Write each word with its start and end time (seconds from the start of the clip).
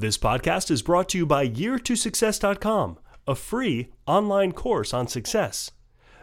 This 0.00 0.16
podcast 0.16 0.70
is 0.70 0.80
brought 0.80 1.08
to 1.08 1.18
you 1.18 1.26
by 1.26 1.48
year2success.com, 1.48 3.00
a 3.26 3.34
free 3.34 3.88
online 4.06 4.52
course 4.52 4.94
on 4.94 5.08
success. 5.08 5.72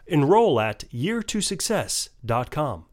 Enroll 0.08 0.62
at 0.62 0.86
year2success.com. 0.94 2.86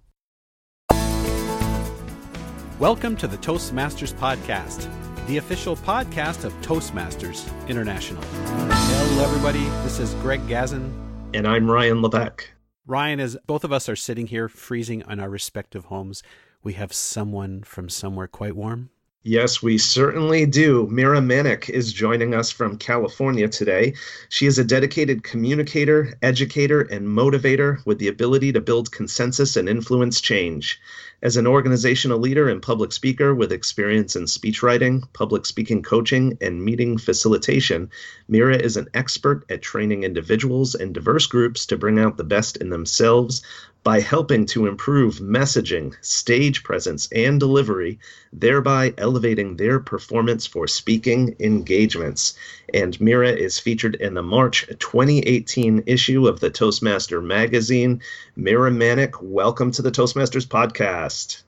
Welcome 2.80 3.16
to 3.16 3.29
the 3.29 3.37
Toastmasters 3.37 4.12
Podcast, 4.14 4.90
the 5.29 5.37
official 5.37 5.76
podcast 5.76 6.42
of 6.42 6.52
Toastmasters 6.62 7.48
International. 7.68 8.24
Hello, 8.24 9.22
everybody. 9.22 9.62
This 9.84 10.00
is 10.00 10.14
Greg 10.14 10.40
Gazin. 10.48 10.92
And 11.32 11.46
I'm 11.46 11.70
Ryan 11.70 12.02
Levesque. 12.02 12.50
Ryan, 12.88 13.20
as 13.20 13.36
both 13.46 13.62
of 13.62 13.70
us 13.70 13.88
are 13.88 13.94
sitting 13.94 14.26
here 14.26 14.48
freezing 14.48 15.04
in 15.08 15.20
our 15.20 15.30
respective 15.30 15.84
homes, 15.84 16.24
we 16.64 16.72
have 16.72 16.92
someone 16.92 17.62
from 17.62 17.88
somewhere 17.88 18.26
quite 18.26 18.56
warm. 18.56 18.90
Yes, 19.25 19.62
we 19.62 19.79
certainly 19.79 20.46
do. 20.46 20.88
Meera 20.88 21.25
Manek 21.25 21.70
is 21.70 21.93
joining 21.93 22.34
us 22.34 22.51
from 22.51 22.77
California 22.77 23.46
today. 23.46 23.95
She 24.29 24.46
is 24.46 24.59
a 24.59 24.65
dedicated 24.65 25.23
communicator, 25.23 26.19
educator, 26.23 26.80
and 26.80 27.06
motivator 27.06 27.87
with 27.87 28.01
the 28.01 28.09
ability 28.09 28.51
to 28.51 28.60
build 28.60 28.91
consensus 28.91 29.56
and 29.56 29.69
influence 29.69 30.20
change. 30.20 30.80
As 31.23 31.37
an 31.37 31.46
organizational 31.46 32.19
leader 32.19 32.48
and 32.48 32.60
public 32.60 32.93
speaker 32.93 33.32
with 33.32 33.52
experience 33.52 34.16
in 34.16 34.24
speechwriting, 34.24 35.05
public 35.12 35.46
speaking 35.46 35.84
coaching, 35.84 36.37
and 36.41 36.65
meeting 36.65 36.98
facilitation, 36.98 37.91
Meera 38.29 38.59
is 38.59 38.77
an 38.77 38.88
expert 38.93 39.45
at 39.48 39.62
training 39.62 40.02
individuals 40.02 40.74
and 40.74 40.93
diverse 40.93 41.29
groups 41.29 41.65
to 41.66 41.77
bring 41.77 42.01
out 42.01 42.16
the 42.16 42.24
best 42.24 42.57
in 42.57 42.70
themselves 42.70 43.41
by 43.84 44.00
helping 44.00 44.46
to 44.46 44.66
improve 44.66 45.16
messaging, 45.16 45.95
stage 46.00 46.62
presence, 46.62 47.10
and 47.10 47.40
delivery, 47.40 47.98
thereby 48.32 48.95
elevating 48.96 49.56
their 49.56 49.80
performance 49.80 50.46
for 50.46 50.68
speaking 50.68 51.34
engagements. 51.40 52.34
And 52.73 52.96
Meera 52.98 53.37
is 53.37 53.59
featured 53.59 53.96
in 53.96 54.14
the 54.14 54.23
March 54.23 54.66
2018 54.66 55.84
issue 55.87 56.29
of 56.29 56.40
the 56.40 56.51
Toastmaster 56.51 57.20
magazine. 57.20 58.02
Meera 58.38 58.73
Manek, 58.73 59.20
welcome 59.20 59.73
to 59.73 59.82
the 59.82 59.90
Toastmasters 59.90 60.46
podcast. 60.46 61.42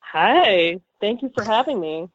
Hi, 0.00 0.80
thank 1.00 1.22
you 1.22 1.30
for 1.34 1.44
having 1.44 1.80
me. 1.80 2.08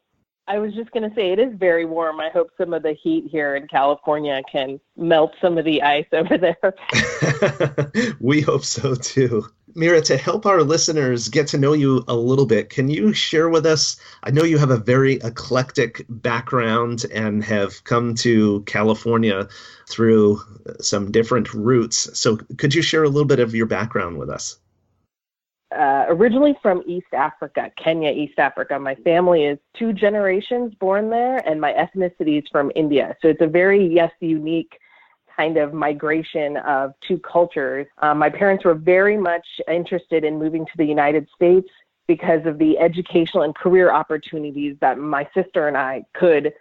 I 0.48 0.60
was 0.60 0.74
just 0.74 0.92
going 0.92 1.08
to 1.08 1.16
say 1.16 1.32
it 1.32 1.40
is 1.40 1.54
very 1.56 1.86
warm. 1.86 2.20
I 2.20 2.30
hope 2.30 2.52
some 2.58 2.74
of 2.74 2.84
the 2.84 2.94
heat 2.94 3.30
here 3.32 3.56
in 3.56 3.68
California 3.68 4.42
can 4.52 4.80
melt 4.98 5.34
some 5.42 5.58
of 5.58 5.64
the 5.64 5.82
ice 5.82 6.06
over 6.14 6.38
there. 6.38 6.74
we 8.20 8.42
hope 8.42 8.66
so 8.66 8.96
too. 8.96 9.46
Meera, 9.76 10.04
to 10.06 10.18
help 10.18 10.46
our 10.46 10.62
listeners 10.62 11.30
get 11.30 11.48
to 11.48 11.58
know 11.58 11.74
you 11.74 12.04
a 12.08 12.16
little 12.16 12.46
bit, 12.46 12.70
can 12.70 12.90
you 12.90 13.14
share 13.14 13.50
with 13.50 13.66
us? 13.66 13.96
I 14.22 14.30
know 14.30 14.44
you 14.44 14.60
have 14.60 14.70
a 14.70 14.78
very 14.78 15.14
eclectic 15.16 16.06
background 16.10 17.06
and 17.12 17.44
have 17.44 17.84
come 17.84 18.14
to 18.16 18.62
California 18.64 19.48
through 19.90 20.42
some 20.80 21.12
different 21.12 21.54
routes. 21.54 22.20
So, 22.20 22.38
could 22.58 22.76
you 22.76 22.84
share 22.84 23.04
a 23.04 23.10
little 23.10 23.28
bit 23.28 23.40
of 23.40 23.56
your 23.56 23.66
background 23.66 24.20
with 24.20 24.30
us? 24.30 24.60
Uh, 25.78 26.06
originally 26.10 26.56
from 26.62 26.84
East 26.86 27.14
Africa, 27.14 27.72
Kenya, 27.82 28.12
East 28.12 28.40
Africa. 28.40 28.80
My 28.80 28.96
family 28.96 29.46
is 29.46 29.58
two 29.78 29.94
generations 29.94 30.74
born 30.80 31.10
there, 31.10 31.38
and 31.48 31.60
my 31.60 31.74
ethnicity 31.74 32.42
is 32.42 32.48
from 32.52 32.72
India. 32.76 33.16
So 33.22 33.28
it's 33.28 33.42
a 33.42 33.48
very, 33.48 33.86
yes, 33.86 34.12
unique 34.20 34.78
kind 35.36 35.58
of 35.58 35.74
migration 35.74 36.58
of 36.58 36.94
two 37.08 37.20
cultures. 37.20 37.88
Um, 38.02 38.20
my 38.20 38.30
parents 38.30 38.66
were 38.66 38.76
very 38.76 39.18
much 39.18 39.46
interested 39.68 40.24
in 40.24 40.38
moving 40.38 40.66
to 40.66 40.72
the 40.78 40.86
United 40.86 41.28
States 41.36 41.68
because 42.08 42.46
of 42.46 42.58
the 42.58 42.78
educational 42.78 43.44
and 43.44 43.56
career 43.56 43.92
opportunities 43.92 44.76
that 44.82 44.98
my 44.98 45.28
sister 45.34 45.68
and 45.68 45.78
I 45.78 46.04
could 46.14 46.54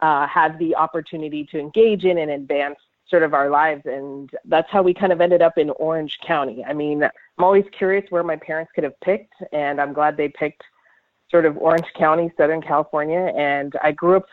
uh, 0.00 0.26
have 0.26 0.58
the 0.58 0.74
opportunity 0.74 1.46
to 1.50 1.58
engage 1.58 2.04
in 2.04 2.18
and 2.18 2.30
advance 2.30 2.78
sort 3.10 3.22
of 3.22 3.34
our 3.34 3.50
lives. 3.50 3.82
And 3.84 4.30
that's 4.44 4.70
how 4.70 4.82
we 4.82 4.94
kind 4.94 5.12
of 5.12 5.20
ended 5.20 5.42
up 5.42 5.58
in 5.58 5.70
Orange 5.70 6.18
County. 6.24 6.64
I 6.64 6.72
mean, 6.72 7.02
I'm 7.02 7.44
always 7.44 7.64
curious 7.76 8.04
where 8.10 8.22
my 8.22 8.36
parents 8.36 8.70
could 8.74 8.84
have 8.84 8.98
picked, 9.00 9.34
and 9.52 9.80
I'm 9.80 9.92
glad 9.92 10.16
they 10.16 10.28
picked 10.28 10.62
sort 11.30 11.44
of 11.44 11.56
Orange 11.58 11.86
County, 11.98 12.32
Southern 12.36 12.62
California. 12.62 13.32
And 13.36 13.74
I 13.82 13.92
grew 13.92 14.16
up 14.16 14.26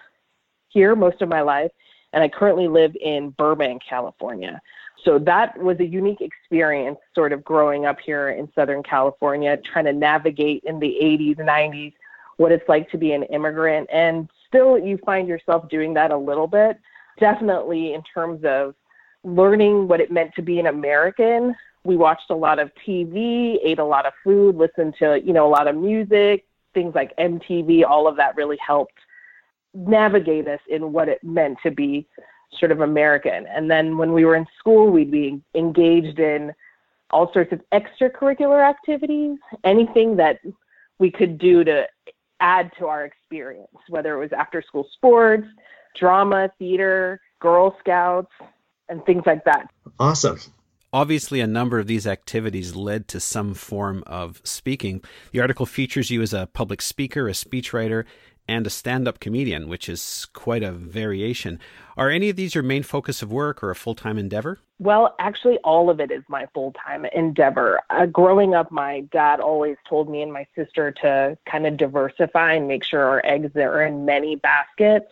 here 0.69 0.95
most 0.95 1.21
of 1.21 1.29
my 1.29 1.41
life, 1.41 1.71
and 2.13 2.23
I 2.23 2.29
currently 2.29 2.67
live 2.67 2.95
in 3.01 3.31
Burbank, 3.31 3.81
California. 3.87 4.61
So 5.03 5.19
that 5.19 5.57
was 5.57 5.79
a 5.79 5.85
unique 5.85 6.21
experience, 6.21 6.97
sort 7.13 7.31
of 7.31 7.43
growing 7.43 7.85
up 7.85 7.97
here 7.99 8.29
in 8.29 8.49
Southern 8.53 8.83
California, 8.83 9.57
trying 9.57 9.85
to 9.85 9.93
navigate 9.93 10.63
in 10.65 10.79
the 10.79 10.97
80s, 11.01 11.37
90s, 11.37 11.93
what 12.37 12.51
it's 12.51 12.67
like 12.67 12.89
to 12.91 12.97
be 12.97 13.13
an 13.13 13.23
immigrant. 13.23 13.89
And 13.91 14.29
still, 14.47 14.77
you 14.77 14.97
find 15.05 15.27
yourself 15.27 15.69
doing 15.69 15.93
that 15.95 16.11
a 16.11 16.17
little 16.17 16.47
bit 16.47 16.79
definitely 17.19 17.93
in 17.93 18.03
terms 18.03 18.43
of 18.43 18.75
learning 19.23 19.87
what 19.87 20.01
it 20.01 20.11
meant 20.11 20.33
to 20.35 20.41
be 20.41 20.59
an 20.59 20.67
American. 20.67 21.55
We 21.83 21.97
watched 21.97 22.29
a 22.29 22.35
lot 22.35 22.59
of 22.59 22.71
TV, 22.85 23.57
ate 23.63 23.79
a 23.79 23.85
lot 23.85 24.05
of 24.05 24.13
food, 24.23 24.55
listened 24.55 24.95
to, 24.99 25.21
you 25.23 25.33
know, 25.33 25.47
a 25.47 25.49
lot 25.49 25.67
of 25.67 25.75
music, 25.75 26.45
things 26.73 26.95
like 26.95 27.15
MTV, 27.17 27.83
all 27.85 28.07
of 28.07 28.17
that 28.17 28.35
really 28.35 28.57
helped 28.65 28.93
navigate 29.73 30.47
us 30.47 30.59
in 30.69 30.91
what 30.91 31.07
it 31.09 31.23
meant 31.23 31.57
to 31.63 31.71
be 31.71 32.07
sort 32.59 32.71
of 32.71 32.81
American. 32.81 33.45
And 33.47 33.69
then 33.69 33.97
when 33.97 34.13
we 34.13 34.25
were 34.25 34.35
in 34.35 34.45
school, 34.57 34.89
we'd 34.89 35.11
be 35.11 35.41
engaged 35.55 36.19
in 36.19 36.53
all 37.11 37.31
sorts 37.33 37.53
of 37.53 37.61
extracurricular 37.71 38.67
activities, 38.67 39.37
anything 39.63 40.15
that 40.17 40.39
we 40.99 41.11
could 41.11 41.37
do 41.37 41.63
to 41.63 41.87
add 42.39 42.71
to 42.79 42.87
our 42.87 43.05
experience, 43.05 43.67
whether 43.89 44.13
it 44.15 44.19
was 44.19 44.33
after 44.33 44.61
school 44.61 44.87
sports, 44.93 45.47
drama, 45.99 46.49
theater, 46.59 47.19
Girl 47.39 47.75
Scouts, 47.79 48.31
and 48.89 49.05
things 49.05 49.23
like 49.25 49.43
that. 49.45 49.69
Awesome. 49.99 50.39
Obviously, 50.93 51.41
a 51.41 51.47
number 51.47 51.79
of 51.79 51.87
these 51.87 52.07
activities 52.07 52.75
led 52.75 53.07
to 53.09 53.19
some 53.19 53.53
form 53.53 54.03
of 54.07 54.41
speaking. 54.43 55.01
The 55.31 55.41
article 55.41 55.65
features 55.65 56.09
you 56.09 56.21
as 56.21 56.33
a 56.33 56.47
public 56.47 56.81
speaker, 56.81 57.27
a 57.27 57.33
speechwriter, 57.33 58.05
and 58.47 58.65
a 58.65 58.69
stand 58.69 59.07
up 59.07 59.19
comedian, 59.19 59.67
which 59.67 59.89
is 59.89 60.27
quite 60.33 60.63
a 60.63 60.71
variation. 60.71 61.59
Are 61.97 62.09
any 62.09 62.29
of 62.29 62.35
these 62.35 62.55
your 62.55 62.63
main 62.63 62.83
focus 62.83 63.21
of 63.21 63.31
work 63.31 63.61
or 63.61 63.69
a 63.69 63.75
full 63.75 63.95
time 63.95 64.17
endeavor? 64.17 64.59
Well, 64.79 65.15
actually, 65.19 65.57
all 65.63 65.89
of 65.89 65.99
it 65.99 66.11
is 66.11 66.23
my 66.29 66.47
full 66.53 66.73
time 66.73 67.05
endeavor. 67.05 67.81
Uh, 67.89 68.05
growing 68.05 68.53
up, 68.53 68.71
my 68.71 69.01
dad 69.11 69.39
always 69.39 69.75
told 69.89 70.09
me 70.09 70.21
and 70.21 70.31
my 70.31 70.45
sister 70.55 70.91
to 71.01 71.37
kind 71.45 71.67
of 71.67 71.77
diversify 71.77 72.53
and 72.53 72.67
make 72.67 72.83
sure 72.83 73.03
our 73.03 73.21
eggs 73.25 73.55
are 73.55 73.83
in 73.83 74.05
many 74.05 74.35
baskets. 74.35 75.11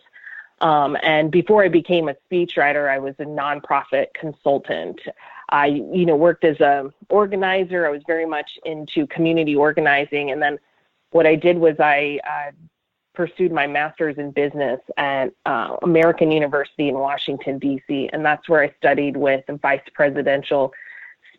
Um, 0.60 0.96
and 1.02 1.30
before 1.30 1.64
I 1.64 1.68
became 1.68 2.08
a 2.08 2.16
speechwriter, 2.30 2.88
I 2.88 2.98
was 2.98 3.14
a 3.18 3.24
nonprofit 3.24 4.06
consultant. 4.14 5.00
I, 5.50 5.66
you 5.66 6.06
know, 6.06 6.16
worked 6.16 6.44
as 6.44 6.58
a 6.60 6.90
organizer. 7.08 7.86
I 7.86 7.90
was 7.90 8.02
very 8.06 8.26
much 8.26 8.58
into 8.64 9.06
community 9.08 9.54
organizing. 9.54 10.30
And 10.30 10.40
then 10.40 10.58
what 11.10 11.26
I 11.26 11.36
did 11.36 11.58
was 11.58 11.76
I 11.78 12.20
uh, 12.28 12.52
pursued 13.14 13.52
my 13.52 13.66
master's 13.66 14.16
in 14.18 14.30
business 14.30 14.80
at 14.96 15.32
uh, 15.44 15.76
American 15.82 16.30
University 16.30 16.88
in 16.88 16.94
Washington, 16.94 17.58
D.C. 17.58 18.10
And 18.12 18.24
that's 18.24 18.48
where 18.48 18.62
I 18.62 18.74
studied 18.78 19.16
with 19.16 19.44
vice 19.62 19.80
presidential 19.94 20.72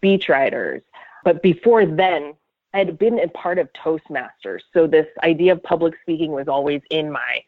speechwriters. 0.01 0.81
But 1.23 1.41
before 1.41 1.85
then, 1.85 2.33
I 2.73 2.79
had 2.79 2.97
been 2.99 3.19
a 3.19 3.27
part 3.29 3.59
of 3.59 3.69
Toastmasters. 3.73 4.61
So 4.73 4.87
this 4.87 5.07
idea 5.23 5.53
of 5.53 5.63
public 5.63 5.95
speaking 6.01 6.31
was 6.31 6.47
always 6.47 6.81
in 6.91 7.11
my 7.11 7.43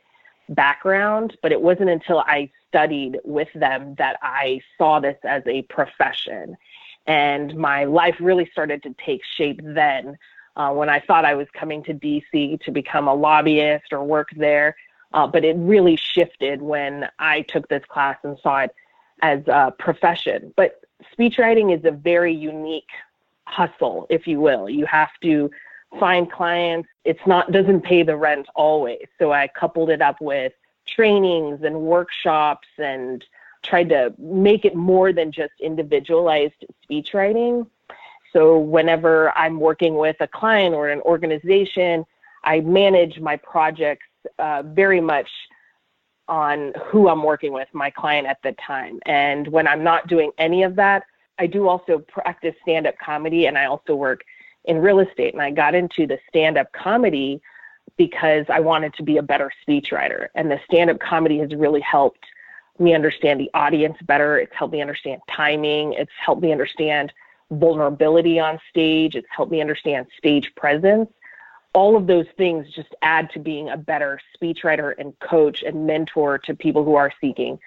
background, 0.50 1.38
but 1.42 1.52
it 1.52 1.62
wasn't 1.62 1.90
until 1.90 2.20
I 2.20 2.50
studied 2.68 3.20
with 3.24 3.50
them 3.54 3.96
that 3.98 4.18
I 4.22 4.62
saw 4.78 5.00
this 5.00 5.18
as 5.24 5.44
a 5.48 5.62
profession. 5.64 6.58
And 7.08 7.56
my 7.56 7.86
life 7.86 8.16
really 8.20 8.50
started 8.52 8.84
to 8.84 8.96
take 9.04 9.24
shape 9.24 9.62
then 9.64 10.18
uh, 10.56 10.72
when 10.72 10.90
I 10.90 11.00
thought 11.00 11.26
I 11.26 11.36
was 11.36 11.48
coming 11.54 11.84
to 11.84 11.94
DC 11.94 12.62
to 12.62 12.72
become 12.72 13.08
a 13.08 13.14
lobbyist 13.14 13.94
or 13.94 14.04
work 14.04 14.30
there. 14.36 14.76
Uh, 15.12 15.26
but 15.26 15.44
it 15.44 15.56
really 15.58 15.96
shifted 15.96 16.62
when 16.62 17.10
I 17.18 17.42
took 17.42 17.68
this 17.68 17.84
class 17.88 18.18
and 18.24 18.38
saw 18.44 18.60
it 18.60 18.76
as 19.22 19.42
a 19.48 19.74
profession. 19.78 20.54
But 20.56 20.82
speechwriting 21.18 21.76
is 21.76 21.84
a 21.86 21.92
very 21.92 22.34
unique 22.34 22.90
hustle, 23.46 24.06
if 24.10 24.28
you 24.28 24.40
will. 24.40 24.70
You 24.70 24.86
have 24.86 25.10
to 25.24 25.50
find 25.98 26.32
clients. 26.32 26.90
It's 27.06 27.26
not 27.26 27.52
doesn't 27.52 27.82
pay 27.82 28.04
the 28.04 28.16
rent 28.16 28.48
always. 28.56 29.08
So 29.18 29.32
I 29.32 29.48
coupled 29.48 29.90
it 29.90 30.02
up 30.02 30.20
with 30.22 30.54
trainings 30.86 31.62
and 31.64 31.82
workshops 31.82 32.68
and 32.78 33.24
tried 33.64 33.90
to 33.90 34.14
make 34.18 34.66
it 34.66 34.76
more 34.76 35.12
than 35.12 35.32
just 35.32 35.54
individualized 35.60 36.66
speech 36.84 37.14
writing. 37.14 37.66
So 38.32 38.60
whenever 38.60 39.36
I'm 39.38 39.60
working 39.60 39.96
with 39.96 40.16
a 40.20 40.28
client 40.28 40.76
or 40.76 40.90
an 40.90 41.02
organization, 41.02 42.06
I 42.44 42.62
manage 42.62 43.20
my 43.20 43.38
projects 43.38 44.06
uh, 44.38 44.64
very 44.66 45.02
much 45.02 45.30
on 46.28 46.74
who 46.86 47.10
I'm 47.10 47.24
working 47.24 47.54
with, 47.54 47.68
my 47.74 47.90
client 47.90 48.28
at 48.28 48.38
the 48.44 48.54
time. 48.66 49.00
And 49.06 49.48
when 49.48 49.68
I'm 49.68 49.84
not 49.84 50.08
doing 50.08 50.32
any 50.38 50.64
of 50.64 50.76
that, 50.76 51.04
I 51.40 51.48
do 51.48 51.68
also 51.68 52.00
practice 52.00 52.54
stand 52.62 52.86
up 52.86 52.96
comedy 53.04 53.48
and 53.48 53.58
I 53.58 53.66
also 53.66 53.96
work 53.96 54.22
in 54.70 54.78
real 54.78 55.00
estate. 55.00 55.34
And 55.34 55.42
I 55.42 55.52
got 55.52 55.76
into 55.76 56.08
the 56.08 56.20
stand 56.30 56.58
up 56.58 56.72
comedy 56.72 57.42
because 57.98 58.46
I 58.50 58.60
wanted 58.60 58.94
to 58.94 59.04
be 59.04 59.18
a 59.18 59.22
better 59.22 59.52
speechwriter. 59.68 60.28
And 60.36 60.50
the 60.50 60.60
stand 60.64 60.90
up 60.90 61.00
comedy 61.00 61.40
has 61.40 61.54
really 61.54 61.82
helped 61.82 62.24
me 62.78 62.94
understand 62.94 63.40
the 63.40 63.50
audience 63.54 63.98
better. 64.04 64.38
It's 64.38 64.54
helped 64.56 64.72
me 64.72 64.80
understand 64.80 65.22
timing. 65.36 65.94
It's 65.94 66.12
helped 66.24 66.42
me 66.42 66.52
understand 66.52 67.12
vulnerability 67.52 68.40
on 68.40 68.60
stage. 68.70 69.16
It's 69.16 69.28
helped 69.36 69.52
me 69.52 69.60
understand 69.60 70.06
stage 70.18 70.54
presence. 70.56 71.10
All 71.74 71.98
of 71.98 72.08
those 72.08 72.28
things 72.38 72.68
just 72.74 72.96
add 73.02 73.32
to 73.32 73.40
being 73.40 73.70
a 73.70 73.78
better 73.78 74.20
speechwriter 74.36 74.94
and 74.98 75.18
coach 75.20 75.64
and 75.64 75.86
mentor 75.86 76.38
to 76.38 76.56
people 76.56 76.86
who 76.86 76.96
are 76.96 77.12
seeking 77.20 77.60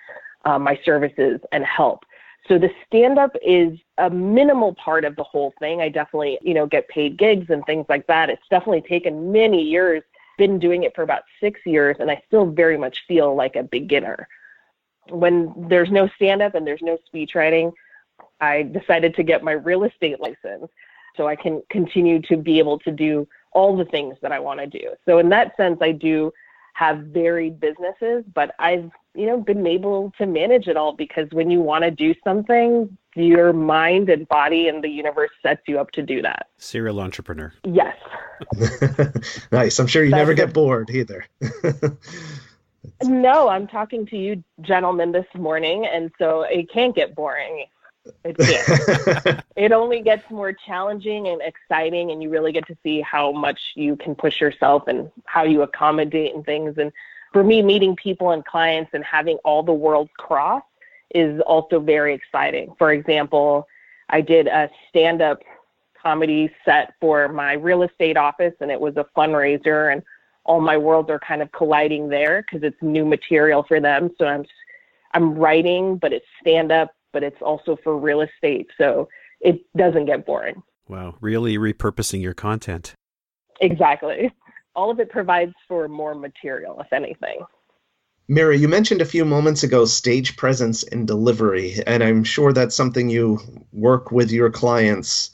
uh, 0.44 0.58
my 0.58 0.80
services 0.84 1.40
and 1.50 1.64
help. 1.64 2.04
So 2.48 2.58
the 2.58 2.70
stand 2.86 3.18
up 3.18 3.30
is 3.40 3.78
a 3.98 4.10
minimal 4.10 4.74
part 4.74 5.04
of 5.04 5.14
the 5.14 5.22
whole 5.22 5.54
thing. 5.60 5.80
I 5.80 5.88
definitely, 5.88 6.38
you 6.42 6.54
know, 6.54 6.66
get 6.66 6.88
paid 6.88 7.16
gigs 7.16 7.50
and 7.50 7.64
things 7.66 7.86
like 7.88 8.06
that. 8.08 8.30
It's 8.30 8.42
definitely 8.50 8.82
taken 8.82 9.30
many 9.30 9.62
years, 9.62 10.02
been 10.38 10.58
doing 10.58 10.82
it 10.82 10.94
for 10.94 11.02
about 11.02 11.22
6 11.40 11.60
years 11.64 11.96
and 12.00 12.10
I 12.10 12.20
still 12.26 12.46
very 12.46 12.76
much 12.76 13.04
feel 13.06 13.36
like 13.36 13.54
a 13.54 13.62
beginner. 13.62 14.26
When 15.08 15.54
there's 15.68 15.90
no 15.90 16.08
stand 16.16 16.42
up 16.42 16.54
and 16.56 16.66
there's 16.66 16.82
no 16.82 16.98
speech 17.06 17.34
writing, 17.36 17.70
I 18.40 18.62
decided 18.62 19.14
to 19.14 19.22
get 19.22 19.44
my 19.44 19.52
real 19.52 19.84
estate 19.84 20.20
license 20.20 20.68
so 21.16 21.28
I 21.28 21.36
can 21.36 21.62
continue 21.70 22.20
to 22.22 22.36
be 22.36 22.58
able 22.58 22.78
to 22.80 22.90
do 22.90 23.28
all 23.52 23.76
the 23.76 23.84
things 23.84 24.16
that 24.20 24.32
I 24.32 24.40
want 24.40 24.58
to 24.58 24.66
do. 24.66 24.90
So 25.04 25.18
in 25.18 25.28
that 25.28 25.56
sense 25.56 25.78
I 25.80 25.92
do 25.92 26.32
have 26.74 26.98
varied 27.00 27.60
businesses, 27.60 28.24
but 28.34 28.54
I've 28.58 28.90
you 29.14 29.26
know 29.26 29.40
been 29.40 29.66
able 29.66 30.12
to 30.18 30.26
manage 30.26 30.68
it 30.68 30.76
all 30.76 30.92
because 30.92 31.28
when 31.32 31.50
you 31.50 31.60
want 31.60 31.84
to 31.84 31.90
do 31.90 32.14
something, 32.24 32.96
your 33.14 33.52
mind 33.52 34.08
and 34.08 34.26
body 34.28 34.68
and 34.68 34.82
the 34.82 34.88
universe 34.88 35.30
sets 35.42 35.62
you 35.66 35.78
up 35.78 35.90
to 35.92 36.02
do 36.02 36.22
that. 36.22 36.48
Serial 36.58 37.00
entrepreneur. 37.00 37.52
Yes. 37.64 37.96
nice. 39.52 39.78
I'm 39.78 39.86
sure 39.86 40.04
you 40.04 40.10
That's 40.10 40.20
never 40.20 40.34
get 40.34 40.52
bored 40.52 40.90
either. 40.90 41.26
no, 43.02 43.48
I'm 43.48 43.66
talking 43.66 44.06
to 44.06 44.16
you 44.16 44.42
gentlemen 44.60 45.12
this 45.12 45.26
morning, 45.34 45.86
and 45.86 46.10
so 46.18 46.42
it 46.42 46.70
can't 46.70 46.94
get 46.94 47.14
boring. 47.14 47.66
It 48.24 48.36
can't. 48.36 49.44
it 49.56 49.72
only 49.72 50.00
gets 50.00 50.28
more 50.30 50.52
challenging 50.52 51.28
and 51.28 51.40
exciting, 51.42 52.10
and 52.10 52.22
you 52.22 52.30
really 52.30 52.52
get 52.52 52.66
to 52.66 52.76
see 52.82 53.00
how 53.00 53.30
much 53.30 53.60
you 53.74 53.96
can 53.96 54.14
push 54.14 54.40
yourself 54.40 54.84
and 54.88 55.10
how 55.24 55.44
you 55.44 55.62
accommodate 55.62 56.34
and 56.34 56.44
things. 56.44 56.78
And 56.78 56.92
for 57.32 57.44
me, 57.44 57.62
meeting 57.62 57.96
people 57.96 58.30
and 58.30 58.44
clients 58.44 58.90
and 58.94 59.04
having 59.04 59.36
all 59.44 59.62
the 59.62 59.72
worlds 59.72 60.10
cross 60.18 60.62
is 61.14 61.40
also 61.46 61.80
very 61.80 62.14
exciting. 62.14 62.74
For 62.78 62.92
example, 62.92 63.66
I 64.08 64.20
did 64.20 64.46
a 64.46 64.70
stand 64.88 65.22
up 65.22 65.40
comedy 66.00 66.50
set 66.64 66.94
for 67.00 67.28
my 67.28 67.52
real 67.52 67.82
estate 67.82 68.16
office, 68.16 68.54
and 68.60 68.70
it 68.70 68.80
was 68.80 68.96
a 68.96 69.06
fundraiser, 69.16 69.92
and 69.92 70.02
all 70.44 70.60
my 70.60 70.76
worlds 70.76 71.10
are 71.10 71.20
kind 71.20 71.42
of 71.42 71.52
colliding 71.52 72.08
there 72.08 72.42
because 72.42 72.66
it's 72.66 72.80
new 72.82 73.04
material 73.04 73.64
for 73.66 73.80
them. 73.80 74.10
So 74.18 74.26
I'm 74.26 74.44
I'm 75.14 75.34
writing, 75.34 75.96
but 75.96 76.12
it's 76.12 76.26
stand 76.40 76.72
up 76.72 76.90
but 77.12 77.22
it's 77.22 77.40
also 77.40 77.78
for 77.82 77.96
real 77.96 78.22
estate. 78.22 78.68
So 78.78 79.08
it 79.40 79.60
doesn't 79.76 80.06
get 80.06 80.26
boring. 80.26 80.62
Wow, 80.88 81.16
really 81.20 81.56
repurposing 81.58 82.20
your 82.22 82.34
content. 82.34 82.94
Exactly. 83.60 84.32
All 84.74 84.90
of 84.90 85.00
it 85.00 85.10
provides 85.10 85.54
for 85.68 85.88
more 85.88 86.14
material, 86.14 86.80
if 86.80 86.92
anything. 86.92 87.40
Mary, 88.28 88.56
you 88.56 88.68
mentioned 88.68 89.02
a 89.02 89.06
few 89.06 89.24
moments 89.24 89.62
ago 89.62 89.84
stage 89.84 90.36
presence 90.36 90.82
and 90.84 91.06
delivery, 91.06 91.82
and 91.86 92.02
I'm 92.02 92.24
sure 92.24 92.52
that's 92.52 92.74
something 92.74 93.10
you 93.10 93.40
work 93.72 94.12
with 94.12 94.30
your 94.30 94.50
clients 94.50 95.30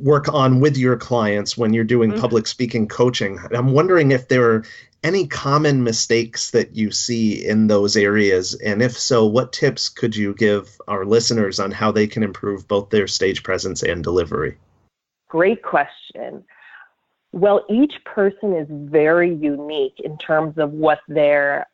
work 0.00 0.32
on 0.32 0.60
with 0.60 0.76
your 0.76 0.96
clients 0.96 1.58
when 1.58 1.74
you're 1.74 1.82
doing 1.82 2.10
mm-hmm. 2.10 2.20
public 2.20 2.46
speaking 2.46 2.86
coaching. 2.86 3.36
I'm 3.52 3.72
wondering 3.72 4.12
if 4.12 4.28
there 4.28 4.52
are 4.52 4.64
any 5.04 5.26
common 5.26 5.84
mistakes 5.84 6.50
that 6.50 6.74
you 6.74 6.90
see 6.90 7.46
in 7.46 7.66
those 7.66 7.96
areas? 7.96 8.54
And 8.54 8.82
if 8.82 8.98
so, 8.98 9.26
what 9.26 9.52
tips 9.52 9.88
could 9.88 10.16
you 10.16 10.34
give 10.34 10.80
our 10.88 11.04
listeners 11.04 11.60
on 11.60 11.70
how 11.70 11.92
they 11.92 12.06
can 12.06 12.22
improve 12.22 12.66
both 12.66 12.90
their 12.90 13.06
stage 13.06 13.42
presence 13.42 13.82
and 13.82 14.02
delivery? 14.02 14.58
Great 15.28 15.62
question. 15.62 16.44
Well, 17.38 17.64
each 17.68 18.02
person 18.04 18.52
is 18.52 18.66
very 18.68 19.32
unique 19.32 20.00
in 20.00 20.18
terms 20.18 20.58
of 20.58 20.72
what 20.72 20.98
their 21.06 21.68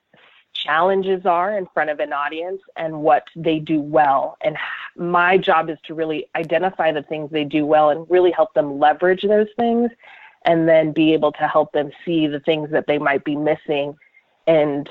challenges 0.53 1.25
are 1.25 1.57
in 1.57 1.67
front 1.73 1.89
of 1.89 2.01
an 2.01 2.13
audience 2.13 2.61
and 2.77 3.01
what 3.01 3.25
they 3.35 3.61
do 3.61 3.81
well. 3.81 4.37
And 4.43 4.59
my 4.95 5.39
job 5.39 5.71
is 5.71 5.79
to 5.85 5.95
really 5.95 6.27
identify 6.37 6.93
the 6.93 7.03
things 7.03 7.31
they 7.31 7.45
do 7.45 7.65
well 7.65 7.89
and 7.89 8.09
really 8.11 8.31
help 8.31 8.53
them 8.53 8.79
leverage 8.79 9.23
those 9.23 9.49
things 9.59 9.91
and 10.45 10.69
then 10.69 10.93
be 10.93 11.15
able 11.15 11.33
to 11.33 11.49
help 11.49 11.73
them 11.73 11.91
see 12.05 12.27
the 12.27 12.41
things 12.41 12.71
that 12.71 12.87
they 12.87 12.99
might 12.99 13.25
be 13.25 13.35
missing 13.35 13.97
and 14.47 14.91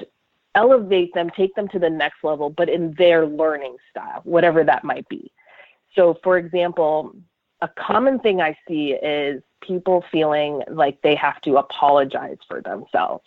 elevate 0.55 1.13
them, 1.13 1.29
take 1.29 1.53
them 1.53 1.67
to 1.67 1.77
the 1.77 1.89
next 1.89 2.23
level, 2.23 2.49
but 2.49 2.67
in 2.67 2.95
their 2.97 3.27
learning 3.27 3.75
style, 3.91 4.21
whatever 4.23 4.63
that 4.63 4.83
might 4.83 5.07
be. 5.07 5.31
So, 5.93 6.17
for 6.23 6.39
example, 6.39 7.15
a 7.61 7.67
common 7.67 8.17
thing 8.19 8.41
I 8.41 8.57
see 8.67 8.93
is 8.93 9.43
people 9.65 10.03
feeling 10.11 10.61
like 10.69 11.01
they 11.01 11.15
have 11.15 11.41
to 11.41 11.57
apologize 11.57 12.37
for 12.47 12.61
themselves 12.61 13.23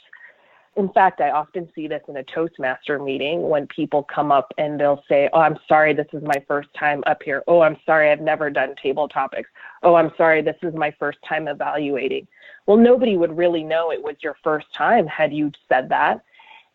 in 0.76 0.90
fact, 0.90 1.22
I 1.22 1.30
often 1.30 1.70
see 1.74 1.88
this 1.88 2.02
in 2.06 2.18
a 2.18 2.22
Toastmaster 2.22 2.98
meeting 2.98 3.48
when 3.48 3.66
people 3.66 4.02
come 4.02 4.30
up 4.30 4.52
and 4.58 4.78
they'll 4.78 5.02
say, 5.08 5.30
Oh, 5.32 5.40
I'm 5.40 5.58
sorry, 5.66 5.94
this 5.94 6.06
is 6.12 6.22
my 6.22 6.44
first 6.46 6.68
time 6.74 7.02
up 7.06 7.22
here. 7.22 7.42
Oh, 7.48 7.62
I'm 7.62 7.78
sorry, 7.86 8.10
I've 8.10 8.20
never 8.20 8.50
done 8.50 8.74
table 8.80 9.08
topics. 9.08 9.48
Oh, 9.82 9.94
I'm 9.94 10.12
sorry, 10.18 10.42
this 10.42 10.58
is 10.62 10.74
my 10.74 10.94
first 10.98 11.18
time 11.26 11.48
evaluating. 11.48 12.28
Well, 12.66 12.76
nobody 12.76 13.16
would 13.16 13.36
really 13.36 13.64
know 13.64 13.90
it 13.90 14.02
was 14.02 14.16
your 14.20 14.36
first 14.44 14.70
time 14.74 15.06
had 15.06 15.32
you 15.32 15.50
said 15.66 15.88
that. 15.88 16.22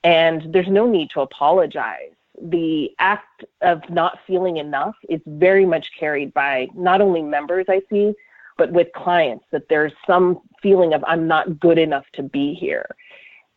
And 0.04 0.52
there's 0.52 0.68
no 0.68 0.88
need 0.88 1.12
to 1.12 1.22
apologize. 1.22 2.12
The 2.42 2.92
act 2.98 3.46
of 3.62 3.88
not 3.88 4.18
feeling 4.26 4.58
enough 4.58 4.96
is 5.10 5.22
very 5.28 5.66
much 5.66 5.92
carried 6.00 6.34
by 6.34 6.70
not 6.74 7.02
only 7.02 7.22
members 7.22 7.68
I 7.70 7.82
see, 7.88 8.16
but 8.62 8.72
with 8.72 8.88
clients 8.94 9.46
that 9.52 9.68
there's 9.70 9.94
some 10.06 10.40
feeling 10.62 10.94
of 10.94 11.04
I'm 11.08 11.26
not 11.28 11.60
good 11.60 11.80
enough 11.80 12.06
to 12.14 12.24
be 12.24 12.54
here 12.54 12.86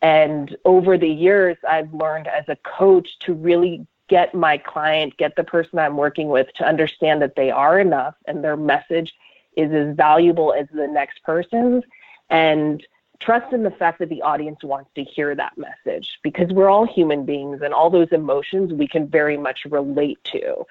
and 0.05 0.55
over 0.67 0.99
the 0.99 1.09
years, 1.09 1.57
I've 1.67 1.91
learned 1.95 2.27
as 2.29 2.45
a 2.49 2.57
coach 2.57 3.09
to 3.21 3.33
really 3.33 3.87
get 4.09 4.35
my 4.35 4.59
client, 4.59 5.17
get 5.17 5.35
the 5.35 5.45
person 5.45 5.79
I'm 5.79 5.97
working 5.97 6.29
with 6.29 6.53
to 6.57 6.65
understand 6.67 7.23
that 7.23 7.37
they 7.37 7.51
are 7.51 7.81
enough 7.81 8.15
and 8.27 8.45
their 8.45 8.55
message 8.55 9.15
is 9.57 9.73
as 9.73 9.97
valuable 9.97 10.53
as 10.53 10.67
the 10.75 10.87
next 10.87 11.23
person's. 11.23 11.85
And 12.29 12.87
trust 13.21 13.51
in 13.55 13.63
the 13.63 13.71
fact 13.71 13.99
that 14.01 14.11
the 14.11 14.21
audience 14.21 14.63
wants 14.63 14.91
to 14.97 15.05
hear 15.05 15.35
that 15.35 15.57
message 15.57 16.19
because 16.23 16.51
we're 16.53 16.69
all 16.69 16.87
human 16.87 17.25
beings 17.25 17.63
and 17.63 17.73
all 17.73 17.89
those 17.89 18.13
emotions 18.13 18.75
we 18.75 18.87
can 18.87 19.09
very 19.09 19.39
much 19.39 19.65
relate 19.65 20.23
to. 20.25 20.67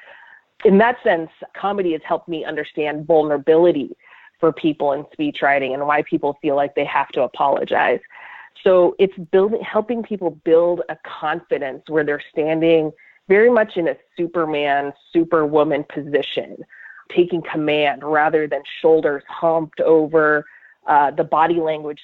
In 0.64 0.78
that 0.78 1.02
sense, 1.02 1.32
comedy 1.56 1.94
has 1.94 2.02
helped 2.04 2.30
me 2.30 2.46
understand 2.46 3.08
vulnerability 3.08 3.98
for 4.40 4.52
people 4.52 4.94
in 4.94 5.06
speech 5.12 5.42
writing 5.42 5.74
and 5.74 5.86
why 5.86 6.02
people 6.04 6.38
feel 6.42 6.56
like 6.56 6.76
they 6.76 6.86
have 6.86 7.10
to 7.10 7.22
apologize. 7.22 8.00
So 8.64 8.96
it's 9.00 9.18
building, 9.32 9.62
helping 9.62 10.04
people 10.04 10.32
build 10.44 10.82
a 10.90 10.98
confidence 11.04 11.84
where 11.88 12.04
they're 12.04 12.22
standing 12.32 12.92
very 13.28 13.50
much 13.50 13.78
in 13.78 13.88
a 13.88 13.96
Superman, 14.18 14.94
Superwoman 15.12 15.86
position, 15.86 16.58
taking 17.10 17.42
command 17.42 18.04
rather 18.04 18.48
than 18.48 18.62
shoulders 18.82 19.24
humped 19.28 19.80
over. 19.80 20.46
Uh, 20.88 21.12
the 21.12 21.24
body 21.24 21.60
language 21.60 22.02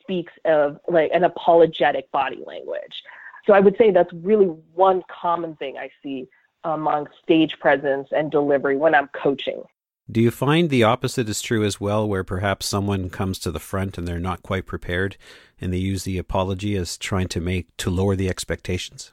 speaks 0.00 0.32
of 0.44 0.78
like 0.88 1.10
an 1.12 1.24
apologetic 1.24 2.10
body 2.12 2.42
language. 2.46 3.02
So 3.46 3.52
I 3.52 3.60
would 3.60 3.76
say 3.76 3.90
that's 3.90 4.12
really 4.12 4.46
one 4.74 5.02
common 5.08 5.56
thing 5.56 5.78
I 5.78 5.90
see 6.02 6.28
among 6.64 7.08
stage 7.22 7.58
presence 7.60 8.08
and 8.10 8.30
delivery 8.30 8.76
when 8.76 8.94
I'm 8.94 9.08
coaching. 9.08 9.62
Do 10.08 10.20
you 10.20 10.30
find 10.30 10.70
the 10.70 10.84
opposite 10.84 11.28
is 11.28 11.42
true 11.42 11.64
as 11.64 11.80
well, 11.80 12.08
where 12.08 12.22
perhaps 12.22 12.66
someone 12.66 13.10
comes 13.10 13.40
to 13.40 13.50
the 13.50 13.58
front 13.58 13.98
and 13.98 14.06
they're 14.06 14.20
not 14.20 14.42
quite 14.42 14.64
prepared 14.64 15.16
and 15.60 15.72
they 15.72 15.78
use 15.78 16.04
the 16.04 16.16
apology 16.16 16.76
as 16.76 16.96
trying 16.96 17.26
to 17.28 17.40
make 17.40 17.76
to 17.78 17.90
lower 17.90 18.14
the 18.14 18.28
expectations? 18.28 19.12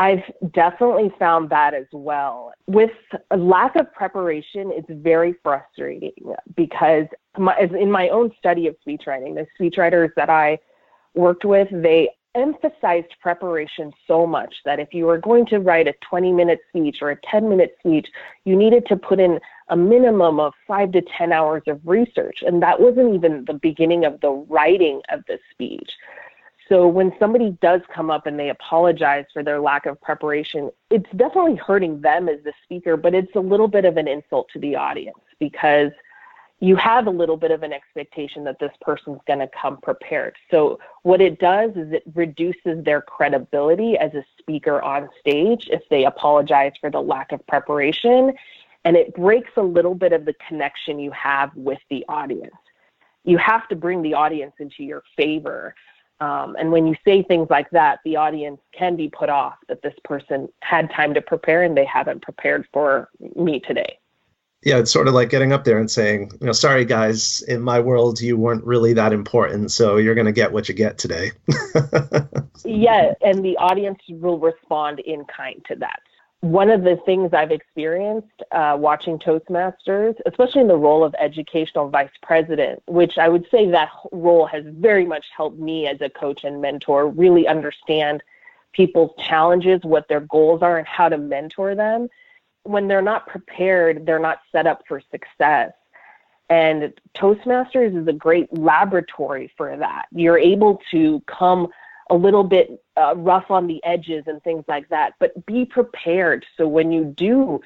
I've 0.00 0.24
definitely 0.52 1.14
found 1.20 1.50
that 1.50 1.72
as 1.72 1.86
well. 1.92 2.52
With 2.66 2.90
a 3.30 3.36
lack 3.36 3.76
of 3.76 3.92
preparation, 3.92 4.72
it's 4.72 4.88
very 4.90 5.36
frustrating 5.40 6.12
because 6.56 7.06
my, 7.38 7.56
in 7.58 7.92
my 7.92 8.08
own 8.08 8.32
study 8.36 8.66
of 8.66 8.74
speech 8.80 9.02
writing, 9.06 9.36
the 9.36 9.46
speechwriters 9.58 10.10
that 10.16 10.30
I 10.30 10.58
worked 11.14 11.44
with, 11.44 11.68
they 11.70 12.08
emphasized 12.34 13.14
preparation 13.20 13.92
so 14.06 14.26
much 14.26 14.54
that 14.64 14.80
if 14.80 14.92
you 14.92 15.06
were 15.06 15.18
going 15.18 15.46
to 15.46 15.58
write 15.58 15.86
a 15.86 15.94
20 16.08 16.32
minute 16.32 16.60
speech 16.68 16.98
or 17.00 17.10
a 17.10 17.20
10 17.30 17.48
minute 17.48 17.76
speech, 17.80 18.08
you 18.44 18.56
needed 18.56 18.86
to 18.86 18.96
put 18.96 19.20
in 19.20 19.38
a 19.68 19.76
minimum 19.76 20.40
of 20.40 20.52
five 20.66 20.92
to 20.92 21.02
10 21.16 21.32
hours 21.32 21.62
of 21.66 21.80
research. 21.84 22.42
And 22.46 22.62
that 22.62 22.80
wasn't 22.80 23.14
even 23.14 23.44
the 23.46 23.54
beginning 23.54 24.04
of 24.04 24.20
the 24.20 24.30
writing 24.30 25.00
of 25.10 25.20
the 25.26 25.38
speech. 25.50 25.90
So 26.68 26.88
when 26.88 27.12
somebody 27.18 27.56
does 27.60 27.82
come 27.94 28.10
up 28.10 28.26
and 28.26 28.38
they 28.38 28.48
apologize 28.48 29.26
for 29.32 29.42
their 29.42 29.60
lack 29.60 29.86
of 29.86 30.00
preparation, 30.00 30.70
it's 30.90 31.08
definitely 31.16 31.56
hurting 31.56 32.00
them 32.00 32.28
as 32.28 32.42
the 32.42 32.54
speaker, 32.62 32.96
but 32.96 33.14
it's 33.14 33.34
a 33.34 33.40
little 33.40 33.68
bit 33.68 33.84
of 33.84 33.98
an 33.98 34.08
insult 34.08 34.48
to 34.54 34.58
the 34.58 34.74
audience 34.74 35.18
because 35.38 35.90
you 36.60 36.76
have 36.76 37.06
a 37.06 37.10
little 37.10 37.36
bit 37.36 37.50
of 37.50 37.62
an 37.62 37.72
expectation 37.72 38.44
that 38.44 38.58
this 38.58 38.72
person's 38.80 39.20
going 39.26 39.40
to 39.40 39.48
come 39.60 39.78
prepared. 39.82 40.36
So, 40.50 40.78
what 41.02 41.20
it 41.20 41.38
does 41.38 41.70
is 41.72 41.92
it 41.92 42.04
reduces 42.14 42.84
their 42.84 43.02
credibility 43.02 43.98
as 43.98 44.14
a 44.14 44.24
speaker 44.38 44.80
on 44.80 45.08
stage 45.20 45.68
if 45.70 45.82
they 45.90 46.04
apologize 46.04 46.72
for 46.80 46.90
the 46.90 47.00
lack 47.00 47.32
of 47.32 47.44
preparation, 47.46 48.32
and 48.84 48.96
it 48.96 49.14
breaks 49.14 49.50
a 49.56 49.62
little 49.62 49.94
bit 49.94 50.12
of 50.12 50.24
the 50.24 50.34
connection 50.46 50.98
you 50.98 51.10
have 51.10 51.50
with 51.56 51.80
the 51.90 52.04
audience. 52.08 52.54
You 53.24 53.38
have 53.38 53.66
to 53.68 53.76
bring 53.76 54.02
the 54.02 54.14
audience 54.14 54.54
into 54.58 54.84
your 54.84 55.02
favor. 55.16 55.74
Um, 56.20 56.56
and 56.58 56.70
when 56.70 56.86
you 56.86 56.94
say 57.04 57.22
things 57.22 57.48
like 57.50 57.68
that, 57.70 57.98
the 58.04 58.16
audience 58.16 58.60
can 58.72 58.94
be 58.94 59.08
put 59.08 59.28
off 59.28 59.56
that 59.68 59.82
this 59.82 59.94
person 60.04 60.48
had 60.62 60.90
time 60.90 61.12
to 61.14 61.20
prepare 61.20 61.64
and 61.64 61.76
they 61.76 61.84
haven't 61.84 62.22
prepared 62.22 62.66
for 62.72 63.08
me 63.34 63.60
today 63.60 63.98
yeah, 64.64 64.78
it's 64.78 64.90
sort 64.90 65.08
of 65.08 65.14
like 65.14 65.28
getting 65.28 65.52
up 65.52 65.64
there 65.64 65.78
and 65.78 65.90
saying, 65.90 66.32
you 66.40 66.46
know, 66.46 66.52
sorry 66.52 66.86
guys, 66.86 67.42
in 67.42 67.60
my 67.60 67.80
world 67.80 68.20
you 68.20 68.36
weren't 68.36 68.64
really 68.64 68.94
that 68.94 69.12
important, 69.12 69.70
so 69.70 69.98
you're 69.98 70.14
going 70.14 70.26
to 70.26 70.32
get 70.32 70.52
what 70.52 70.68
you 70.68 70.74
get 70.74 70.96
today. 70.96 71.32
yeah, 72.64 73.12
and 73.20 73.44
the 73.44 73.56
audience 73.58 73.98
will 74.08 74.38
respond 74.38 75.00
in 75.00 75.24
kind 75.26 75.62
to 75.68 75.76
that. 75.76 76.00
One 76.40 76.70
of 76.70 76.82
the 76.82 76.96
things 77.04 77.32
I've 77.32 77.50
experienced 77.50 78.42
uh, 78.52 78.76
watching 78.78 79.18
Toastmasters, 79.18 80.14
especially 80.26 80.62
in 80.62 80.68
the 80.68 80.76
role 80.76 81.04
of 81.04 81.14
educational 81.18 81.88
vice 81.90 82.10
president, 82.22 82.82
which 82.86 83.18
I 83.18 83.28
would 83.28 83.46
say 83.50 83.70
that 83.70 83.90
role 84.12 84.46
has 84.46 84.64
very 84.66 85.04
much 85.04 85.26
helped 85.34 85.58
me 85.58 85.86
as 85.86 86.00
a 86.00 86.08
coach 86.08 86.44
and 86.44 86.60
mentor 86.60 87.08
really 87.08 87.46
understand 87.46 88.22
people's 88.72 89.12
challenges, 89.18 89.80
what 89.84 90.08
their 90.08 90.20
goals 90.20 90.62
are, 90.62 90.78
and 90.78 90.86
how 90.86 91.08
to 91.08 91.16
mentor 91.16 91.74
them 91.74 92.08
when 92.64 92.88
they're 92.88 93.02
not 93.02 93.26
prepared, 93.26 94.04
they're 94.04 94.18
not 94.18 94.40
set 94.52 94.66
up 94.66 94.82
for 94.88 95.00
success. 95.10 95.72
And 96.50 96.92
Toastmasters 97.14 98.00
is 98.00 98.06
a 98.06 98.12
great 98.12 98.52
laboratory 98.56 99.50
for 99.56 99.76
that. 99.76 100.06
You're 100.12 100.38
able 100.38 100.80
to 100.90 101.22
come 101.26 101.68
a 102.10 102.14
little 102.14 102.44
bit 102.44 102.82
uh, 102.96 103.14
rough 103.16 103.50
on 103.50 103.66
the 103.66 103.82
edges 103.84 104.24
and 104.26 104.42
things 104.42 104.64
like 104.68 104.88
that, 104.90 105.14
but 105.18 105.46
be 105.46 105.64
prepared. 105.64 106.44
So 106.56 106.68
when 106.68 106.92
you 106.92 107.04
do 107.16 107.60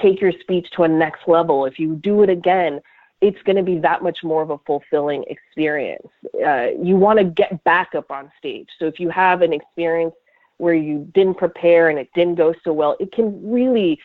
take 0.00 0.20
your 0.20 0.32
speech 0.32 0.70
to 0.76 0.84
a 0.84 0.88
next 0.88 1.26
level, 1.26 1.66
if 1.66 1.78
you 1.78 1.96
do 1.96 2.22
it 2.22 2.30
again, 2.30 2.80
it's 3.20 3.42
going 3.42 3.56
to 3.56 3.62
be 3.62 3.78
that 3.78 4.02
much 4.02 4.22
more 4.22 4.42
of 4.42 4.50
a 4.50 4.58
fulfilling 4.58 5.24
experience. 5.28 6.06
Uh, 6.46 6.68
you 6.80 6.96
want 6.96 7.18
to 7.18 7.24
get 7.24 7.62
back 7.64 7.94
up 7.94 8.10
on 8.10 8.30
stage. 8.38 8.68
So 8.78 8.86
if 8.86 8.98
you 9.00 9.10
have 9.10 9.42
an 9.42 9.52
experience 9.52 10.14
where 10.58 10.74
you 10.74 11.10
didn't 11.14 11.34
prepare 11.34 11.88
and 11.88 11.98
it 11.98 12.08
didn't 12.14 12.36
go 12.36 12.54
so 12.64 12.72
well, 12.72 12.96
it 13.00 13.12
can 13.12 13.50
really 13.50 13.98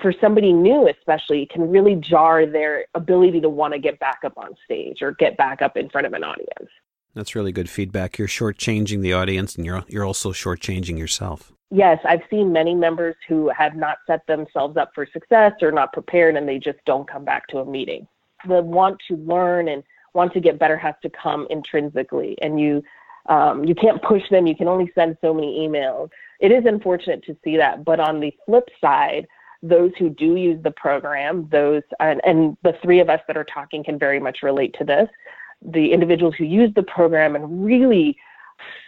for 0.00 0.12
somebody 0.20 0.52
new 0.52 0.88
especially 0.88 1.46
can 1.46 1.70
really 1.70 1.94
jar 1.96 2.46
their 2.46 2.86
ability 2.94 3.40
to 3.40 3.48
want 3.48 3.72
to 3.72 3.78
get 3.78 3.98
back 3.98 4.20
up 4.24 4.32
on 4.36 4.54
stage 4.64 5.02
or 5.02 5.12
get 5.12 5.36
back 5.36 5.62
up 5.62 5.76
in 5.76 5.88
front 5.88 6.06
of 6.06 6.12
an 6.12 6.24
audience. 6.24 6.70
That's 7.14 7.34
really 7.34 7.52
good 7.52 7.68
feedback. 7.68 8.18
You're 8.18 8.28
shortchanging 8.28 9.02
the 9.02 9.12
audience 9.12 9.56
and 9.56 9.66
you're 9.66 9.84
you're 9.88 10.04
also 10.04 10.32
shortchanging 10.32 10.98
yourself. 10.98 11.52
Yes 11.70 11.98
i've 12.04 12.22
seen 12.30 12.52
many 12.52 12.74
members 12.74 13.16
who 13.28 13.50
have 13.56 13.76
not 13.76 13.98
set 14.06 14.26
themselves 14.26 14.76
up 14.76 14.92
for 14.94 15.06
success 15.12 15.52
or 15.62 15.72
not 15.72 15.92
prepared 15.92 16.36
and 16.36 16.48
they 16.48 16.58
just 16.58 16.78
don't 16.86 17.08
come 17.08 17.24
back 17.24 17.46
to 17.48 17.58
a 17.58 17.64
meeting. 17.64 18.06
The 18.46 18.62
want 18.62 18.98
to 19.08 19.16
learn 19.16 19.68
and 19.68 19.82
want 20.14 20.32
to 20.34 20.40
get 20.40 20.58
better 20.58 20.76
has 20.76 20.94
to 21.02 21.10
come 21.10 21.46
intrinsically 21.50 22.36
and 22.42 22.60
you 22.60 22.82
um, 23.26 23.64
you 23.64 23.76
can't 23.76 24.02
push 24.02 24.22
them. 24.30 24.48
You 24.48 24.56
can 24.56 24.66
only 24.66 24.90
send 24.96 25.16
so 25.20 25.32
many 25.32 25.60
emails. 25.60 26.10
It 26.40 26.50
is 26.50 26.64
unfortunate 26.66 27.22
to 27.24 27.36
see 27.44 27.56
that 27.56 27.84
but 27.84 28.00
on 28.00 28.20
the 28.20 28.34
flip 28.46 28.68
side 28.80 29.26
those 29.62 29.92
who 29.98 30.10
do 30.10 30.36
use 30.36 30.62
the 30.62 30.70
program, 30.70 31.48
those, 31.50 31.82
and, 32.00 32.20
and 32.24 32.56
the 32.62 32.76
three 32.82 33.00
of 33.00 33.08
us 33.08 33.20
that 33.26 33.36
are 33.36 33.44
talking 33.44 33.84
can 33.84 33.98
very 33.98 34.18
much 34.18 34.42
relate 34.42 34.74
to 34.78 34.84
this. 34.84 35.08
The 35.62 35.92
individuals 35.92 36.34
who 36.34 36.44
use 36.44 36.74
the 36.74 36.82
program 36.82 37.36
and 37.36 37.64
really 37.64 38.16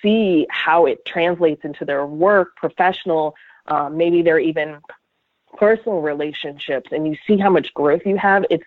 see 0.03 0.47
how 0.51 0.87
it 0.87 1.05
translates 1.07 1.65
into 1.65 1.85
their 1.85 2.07
work, 2.07 2.57
professional, 2.57 3.35
um, 3.67 3.97
maybe 3.97 4.23
they're 4.23 4.39
even 4.39 4.79
personal 5.57 6.01
relationships, 6.01 6.91
and 6.91 7.07
you 7.07 7.17
see 7.27 7.37
how 7.39 7.51
much 7.51 7.73
growth 7.75 8.03
you 8.05 8.17
have, 8.17 8.45
it's 8.51 8.65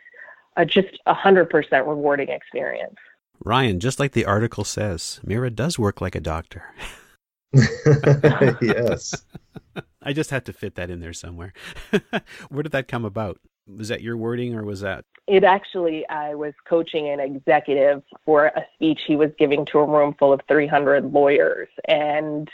a, 0.56 0.66
just 0.66 1.00
a 1.06 1.14
100% 1.14 1.52
rewarding 1.86 2.30
experience. 2.30 2.96
Ryan, 3.44 3.80
just 3.80 4.00
like 4.00 4.14
the 4.14 4.26
article 4.26 4.64
says, 4.64 5.20
Meera 5.26 5.54
does 5.54 5.78
work 5.78 6.02
like 6.02 6.16
a 6.16 6.22
doctor. 6.22 6.74
yes. 8.62 9.26
I 10.02 10.14
just 10.14 10.30
had 10.30 10.46
to 10.46 10.54
fit 10.54 10.76
that 10.76 10.90
in 10.90 11.00
there 11.00 11.14
somewhere. 11.14 11.54
Where 12.50 12.64
did 12.64 12.72
that 12.72 12.88
come 12.88 13.06
about? 13.06 13.40
Was 13.68 13.90
that 13.90 14.02
your 14.02 14.18
wording 14.18 14.56
or 14.56 14.64
was 14.64 14.82
that? 14.82 15.06
It 15.28 15.44
actually, 15.44 16.08
I 16.08 16.36
was 16.36 16.54
coaching 16.68 17.10
an 17.10 17.20
executive 17.20 18.02
for 18.26 18.46
a 18.46 18.66
speech 18.76 19.02
he 19.06 19.18
was 19.18 19.32
giving 19.38 19.66
to 19.68 19.80
a 19.80 19.86
room 19.86 20.16
full 20.18 20.32
of 20.32 20.42
300 20.48 21.12
lawyers. 21.12 21.68
And 21.86 22.50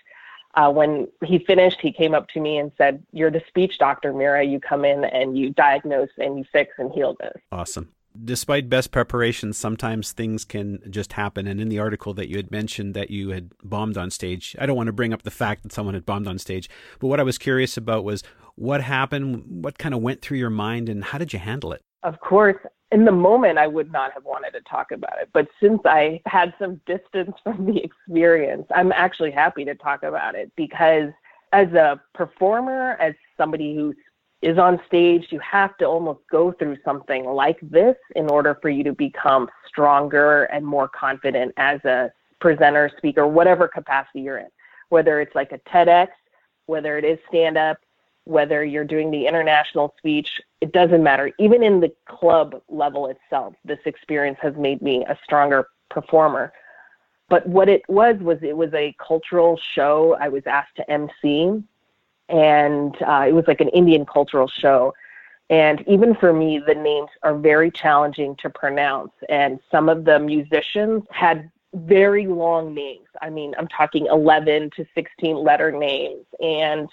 uh, 0.56 0.72
when 0.72 1.08
he 1.24 1.38
finished, 1.40 1.82
he 1.82 1.92
came 1.92 2.16
up 2.16 2.28
to 2.30 2.40
me 2.40 2.58
and 2.58 2.72
said, 2.78 3.04
You're 3.12 3.32
the 3.32 3.44
speech 3.48 3.78
doctor, 3.78 4.14
Meera. 4.14 4.50
You 4.50 4.60
come 4.60 4.86
in 4.86 5.04
and 5.04 5.38
you 5.38 5.52
diagnose 5.52 6.10
and 6.18 6.38
you 6.38 6.46
fix 6.52 6.74
and 6.80 6.92
heal 6.92 7.16
this. 7.20 7.40
Awesome 7.52 7.90
despite 8.22 8.70
best 8.70 8.92
preparations, 8.92 9.58
sometimes 9.58 10.12
things 10.12 10.46
can 10.46 10.82
just 10.90 11.14
happen. 11.14 11.48
And 11.48 11.60
in 11.60 11.70
the 11.70 11.80
article 11.80 12.14
that 12.16 12.30
you 12.30 12.38
had 12.38 12.52
mentioned 12.52 12.94
that 12.94 13.10
you 13.10 13.30
had 13.30 13.52
bombed 13.64 13.98
on 13.98 14.10
stage, 14.10 14.56
I 14.60 14.66
don't 14.66 14.76
want 14.76 14.88
to 14.88 14.94
bring 14.94 15.14
up 15.14 15.24
the 15.24 15.32
fact 15.32 15.64
that 15.64 15.72
someone 15.72 15.94
had 15.94 16.06
bombed 16.06 16.28
on 16.28 16.38
stage, 16.38 16.70
but 17.00 17.08
what 17.08 17.20
I 17.20 17.24
was 17.24 17.38
curious 17.38 17.78
about 17.78 18.04
was 18.04 18.24
what 18.56 18.82
happened, 18.82 19.64
what 19.64 19.78
kind 19.78 19.96
of 19.96 20.02
went 20.02 20.22
through 20.22 20.38
your 20.38 20.50
mind, 20.50 20.90
and 20.90 21.04
how 21.04 21.18
did 21.18 21.34
you 21.34 21.40
handle 21.40 21.74
it? 21.74 21.82
Of 22.04 22.20
course, 22.20 22.58
in 22.92 23.06
the 23.06 23.12
moment, 23.12 23.58
I 23.58 23.66
would 23.66 23.92
not 23.92 24.14
have 24.14 24.24
wanted 24.24 24.52
to 24.52 24.62
talk 24.62 24.92
about 24.92 25.20
it. 25.20 25.30
But 25.34 25.48
since 25.62 25.82
I 25.86 26.22
had 26.28 26.54
some 26.60 26.80
distance 26.86 27.36
from 27.44 27.66
the 27.66 27.84
experience, 27.84 28.68
I'm 28.76 28.92
actually 28.92 29.32
happy 29.32 29.66
to 29.66 29.74
talk 29.74 30.04
about 30.04 30.36
it 30.36 30.52
because 30.56 31.10
as 31.54 31.68
a 31.74 32.00
performer, 32.14 32.94
as 33.00 33.14
somebody 33.38 33.76
who's 33.76 33.96
is 34.44 34.58
on 34.58 34.80
stage, 34.86 35.28
you 35.30 35.40
have 35.40 35.78
to 35.78 35.86
almost 35.86 36.20
go 36.30 36.52
through 36.52 36.78
something 36.84 37.26
like 37.26 37.58
this 37.62 37.96
in 38.16 38.30
order 38.30 38.58
for 38.62 38.70
you 38.70 38.84
to 38.84 38.94
become 38.94 39.50
stronger 39.68 40.44
and 40.46 40.66
more 40.66 40.88
confident 40.90 41.54
as 41.58 41.84
a 41.86 42.12
presenter, 42.42 42.92
speaker, 42.98 43.26
whatever 43.26 43.68
capacity 43.68 44.22
you're 44.22 44.40
in. 44.40 44.50
Whether 44.90 45.22
it's 45.22 45.34
like 45.34 45.54
a 45.54 45.60
TEDx, 45.70 46.10
whether 46.66 46.98
it 46.98 47.06
is 47.06 47.18
stand 47.30 47.58
up, 47.58 47.78
whether 48.26 48.64
you're 48.64 48.86
doing 48.86 49.12
the 49.12 49.28
international 49.28 49.94
speech, 49.98 50.30
it 50.62 50.72
doesn't 50.72 51.04
matter. 51.04 51.32
Even 51.40 51.64
in 51.64 51.80
the 51.80 51.92
club 52.08 52.62
level 52.70 53.08
itself, 53.08 53.54
this 53.66 53.80
experience 53.86 54.38
has 54.42 54.56
made 54.56 54.82
me 54.82 55.06
a 55.08 55.18
stronger 55.24 55.68
performer. 55.90 56.52
But 57.30 57.48
what 57.48 57.70
it 57.70 57.82
was 57.88 58.18
was 58.20 58.38
it 58.42 58.56
was 58.56 58.74
a 58.74 58.96
cultural 59.06 59.60
show. 59.74 60.18
I 60.20 60.30
was 60.30 60.44
asked 60.46 60.76
to 60.78 60.92
MC 60.92 61.64
and 62.30 62.96
uh, 63.02 63.26
it 63.28 63.34
was 63.34 63.46
like 63.48 63.62
an 63.62 63.70
Indian 63.70 64.06
cultural 64.06 64.48
show. 64.48 64.94
And 65.50 65.84
even 65.88 66.16
for 66.16 66.34
me, 66.34 66.62
the 66.66 66.76
names 66.76 67.10
are 67.22 67.38
very 67.38 67.70
challenging 67.70 68.36
to 68.38 68.50
pronounce. 68.50 69.12
And 69.30 69.60
some 69.70 69.90
of 69.90 70.06
the 70.06 70.20
musicians 70.20 71.04
had 71.12 71.52
very 71.74 72.28
long 72.28 72.74
names. 72.74 73.08
I 73.22 73.30
mean, 73.30 73.54
I'm 73.58 73.68
talking 73.68 74.08
11 74.08 74.72
to 74.78 74.86
16 74.96 75.36
letter 75.36 75.72
names. 75.72 76.26
And 76.42 76.90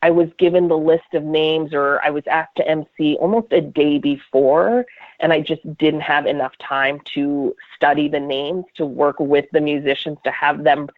I 0.00 0.10
was 0.10 0.28
given 0.38 0.68
the 0.68 0.78
list 0.78 1.12
of 1.12 1.24
names, 1.24 1.74
or 1.74 2.00
I 2.04 2.10
was 2.10 2.22
asked 2.30 2.56
to 2.56 2.68
MC 2.68 3.16
almost 3.16 3.52
a 3.52 3.60
day 3.60 3.98
before, 3.98 4.86
and 5.18 5.32
I 5.32 5.40
just 5.40 5.62
didn't 5.76 6.02
have 6.02 6.24
enough 6.26 6.56
time 6.58 7.00
to 7.14 7.54
study 7.74 8.08
the 8.08 8.20
names, 8.20 8.64
to 8.76 8.86
work 8.86 9.18
with 9.18 9.46
the 9.52 9.60
musicians, 9.60 10.18
to 10.22 10.30
have 10.30 10.62
them 10.62 10.88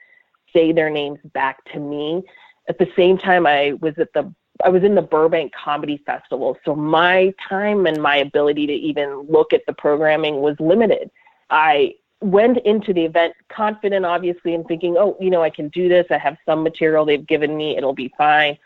say 0.53 0.73
their 0.73 0.91
names 0.91 1.19
back 1.33 1.65
to 1.73 1.79
me 1.79 2.23
at 2.69 2.79
the 2.79 2.89
same 2.97 3.19
time 3.19 3.47
I 3.47 3.75
was 3.81 3.99
at 3.99 4.13
the 4.13 4.33
I 4.65 4.69
was 4.69 4.83
in 4.83 4.95
the 4.95 5.03
Burbank 5.03 5.53
Comedy 5.55 6.03
Festival, 6.05 6.59
so 6.65 6.75
my 6.75 7.33
time 7.49 7.87
and 7.87 8.03
my 8.03 8.17
ability 8.17 8.67
to 8.67 8.73
even 8.73 9.27
look 9.29 9.53
at 9.53 9.65
the 9.67 9.73
programming 9.73 10.41
was 10.43 10.55
limited. 10.61 11.11
I 11.49 11.95
went 12.21 12.59
into 12.59 12.93
the 12.93 13.05
event 13.05 13.35
confident, 13.49 14.05
obviously, 14.05 14.55
and 14.55 14.67
thinking, 14.67 14.97
oh, 14.99 15.17
you 15.19 15.31
know, 15.31 15.43
I 15.43 15.51
can 15.51 15.69
do 15.69 15.89
this. 15.89 16.07
I 16.11 16.19
have 16.19 16.37
some 16.45 16.63
material 16.63 17.05
they've 17.05 17.27
given 17.27 17.57
me. 17.57 17.77
It'll 17.77 17.95
be 17.95 18.13
fine. 18.19 18.59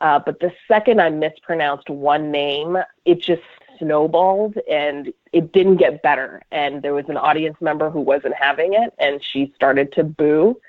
Uh, 0.00 0.18
but 0.18 0.40
the 0.40 0.52
second 0.66 1.00
I 1.00 1.10
mispronounced 1.10 1.90
one 1.90 2.30
name, 2.30 2.76
it 3.04 3.20
just 3.20 3.42
snowballed 3.78 4.56
and 4.68 5.12
it 5.32 5.52
didn't 5.52 5.76
get 5.76 6.02
better. 6.02 6.42
And 6.50 6.82
there 6.82 6.94
was 6.94 7.08
an 7.08 7.16
audience 7.16 7.56
member 7.60 7.90
who 7.90 8.00
wasn't 8.00 8.34
having 8.34 8.74
it, 8.74 8.92
and 8.98 9.22
she 9.22 9.52
started 9.54 9.92
to 9.92 10.04
boo 10.04 10.60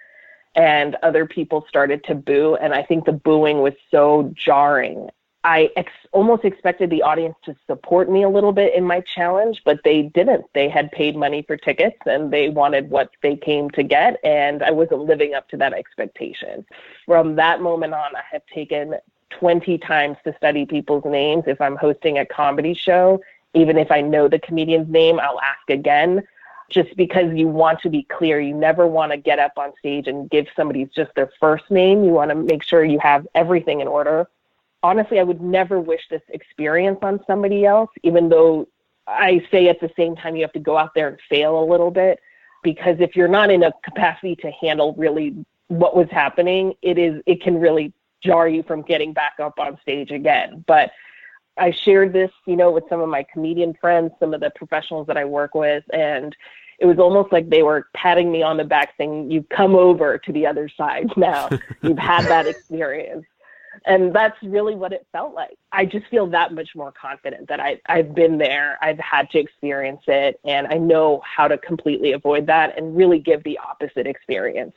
and 0.56 0.96
other 1.04 1.26
people 1.26 1.66
started 1.68 2.04
to 2.06 2.16
boo. 2.16 2.56
And 2.56 2.74
I 2.74 2.84
think 2.84 3.06
the 3.06 3.14
booing 3.14 3.62
was 3.62 3.74
so 3.92 4.34
jarring. 4.36 5.10
I 5.44 5.70
ex- 5.78 5.92
almost 6.12 6.44
expected 6.44 6.90
the 6.90 7.02
audience 7.02 7.36
to 7.46 7.56
support 7.66 8.12
me 8.12 8.24
a 8.24 8.30
little 8.30 8.52
bit 8.52 8.76
in 8.76 8.84
my 8.84 9.00
challenge, 9.02 9.62
but 9.64 9.80
they 9.86 10.04
didn't. 10.04 10.46
They 10.54 10.68
had 10.68 10.92
paid 10.92 11.16
money 11.16 11.44
for 11.44 11.56
tickets 11.56 11.98
and 12.06 12.32
they 12.32 12.50
wanted 12.50 12.90
what 12.90 13.12
they 13.24 13.38
came 13.38 13.70
to 13.72 13.84
get, 13.84 14.20
and 14.24 14.62
I 14.62 14.72
wasn't 14.72 15.02
living 15.06 15.34
up 15.36 15.48
to 15.50 15.58
that 15.58 15.74
expectation. 15.74 16.66
From 17.06 17.36
that 17.36 17.62
moment 17.62 17.94
on, 17.94 18.16
I 18.16 18.24
have 18.32 18.46
taken 18.54 18.96
20 19.30 19.78
times 19.78 20.18
to 20.26 20.36
study 20.36 20.66
people's 20.66 21.06
names 21.06 21.46
if 21.48 21.62
I'm 21.62 21.78
hosting 21.78 22.18
a 22.18 22.26
comedy 22.26 22.74
show 22.74 23.22
Even 23.54 23.78
if 23.78 23.92
I 23.92 24.02
know 24.02 24.28
the 24.28 24.40
comedian's 24.40 24.90
name, 24.90 25.20
I'll 25.20 25.40
ask 25.42 25.70
again 25.70 26.24
just 26.70 26.96
because 26.96 27.34
you 27.34 27.48
want 27.48 27.80
to 27.82 27.90
be 27.90 28.04
clear. 28.04 28.40
You 28.40 28.54
never 28.54 28.88
want 28.88 29.12
to 29.12 29.18
get 29.18 29.40
up 29.40 29.54
on 29.58 29.72
stage 29.80 30.08
and 30.08 30.30
give 30.30 30.48
somebody 30.56 30.86
just 30.96 31.12
their 31.16 31.32
first 31.40 31.70
name. 31.70 32.04
You 32.04 32.12
want 32.12 32.30
to 32.30 32.36
make 32.36 32.64
sure 32.64 32.84
you 32.84 33.00
have 33.00 33.28
everything 33.36 33.82
in 33.82 33.88
order. 33.88 34.28
Honestly, 34.82 35.20
I 35.20 35.24
would 35.24 35.42
never 35.42 35.80
wish 35.80 36.02
this 36.10 36.22
experience 36.30 37.00
on 37.02 37.20
somebody 37.28 37.66
else, 37.66 37.90
even 38.04 38.30
though 38.30 38.68
I 39.08 39.46
say 39.52 39.68
at 39.68 39.80
the 39.80 39.92
same 39.98 40.16
time 40.16 40.36
you 40.36 40.44
have 40.44 40.54
to 40.54 40.60
go 40.60 40.78
out 40.78 40.94
there 40.94 41.08
and 41.08 41.18
fail 41.30 41.62
a 41.62 41.66
little 41.66 41.92
bit 41.92 42.20
because 42.64 42.98
if 43.00 43.16
you're 43.16 43.28
not 43.28 43.50
in 43.50 43.64
a 43.64 43.72
capacity 43.84 44.36
to 44.38 44.52
handle 44.52 44.94
really 44.98 45.46
what 45.68 45.96
was 45.96 46.08
happening, 46.12 46.74
it 46.82 46.98
is 46.98 47.22
it 47.26 47.42
can 47.42 47.60
really 47.60 47.94
jar 48.22 48.48
you 48.48 48.64
from 48.64 48.82
getting 48.82 49.14
back 49.14 49.34
up 49.40 49.60
on 49.60 49.78
stage 49.82 50.12
again. 50.12 50.64
But 50.68 50.92
I 51.60 51.72
shared 51.72 52.14
this, 52.14 52.32
you 52.46 52.56
know, 52.56 52.72
with 52.72 52.86
some 52.90 53.02
of 53.02 53.10
my 53.10 53.24
comedian 53.24 53.74
friends, 53.80 54.12
some 54.20 54.34
of 54.34 54.42
the 54.42 54.52
professionals 54.56 55.08
that 55.08 55.18
I 55.18 55.26
work 55.26 55.54
with, 55.54 55.84
and 55.94 56.36
it 56.80 56.86
was 56.86 56.98
almost 56.98 57.32
like 57.32 57.50
they 57.50 57.64
were 57.64 57.88
patting 57.94 58.32
me 58.32 58.42
on 58.42 58.58
the 58.58 58.64
back 58.64 58.94
saying, 58.98 59.30
You've 59.30 59.50
come 59.50 59.76
over 59.76 60.18
to 60.18 60.32
the 60.32 60.48
other 60.48 60.70
side 60.70 61.10
now. 61.18 61.50
You've 61.82 61.98
had 61.98 62.26
that 62.26 62.48
experience. 62.48 63.26
And 63.86 64.14
that's 64.14 64.36
really 64.44 64.76
what 64.76 64.94
it 64.94 65.06
felt 65.12 65.34
like. 65.34 65.58
I 65.72 65.86
just 65.86 66.08
feel 66.08 66.28
that 66.28 66.54
much 66.54 66.70
more 66.76 66.92
confident 66.92 67.48
that 67.50 67.60
I, 67.60 67.80
I've 67.86 68.14
been 68.14 68.38
there, 68.38 68.78
I've 68.82 69.00
had 69.00 69.30
to 69.32 69.40
experience 69.40 70.02
it, 70.08 70.40
and 70.44 70.68
I 70.68 70.76
know 70.76 71.22
how 71.24 71.48
to 71.48 71.58
completely 71.58 72.14
avoid 72.14 72.48
that 72.48 72.78
and 72.78 72.96
really 72.96 73.20
give 73.20 73.44
the 73.44 73.58
opposite 73.60 74.08
experience 74.08 74.74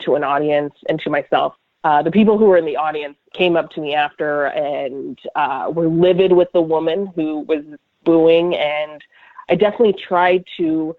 to 0.00 0.14
an 0.14 0.24
audience 0.24 0.74
and 0.88 1.00
to 1.00 1.10
myself. 1.10 1.54
Uh, 1.84 2.02
the 2.02 2.10
people 2.10 2.38
who 2.38 2.46
were 2.46 2.56
in 2.56 2.64
the 2.64 2.78
audience 2.78 3.16
came 3.34 3.56
up 3.56 3.70
to 3.70 3.80
me 3.80 3.94
after 3.94 4.46
and 4.46 5.20
uh, 5.34 5.70
were 5.72 5.86
livid 5.86 6.32
with 6.32 6.50
the 6.52 6.60
woman 6.60 7.06
who 7.14 7.40
was 7.40 7.62
booing. 8.04 8.56
And 8.56 9.04
I 9.50 9.54
definitely 9.54 9.92
tried 9.92 10.44
to 10.56 10.96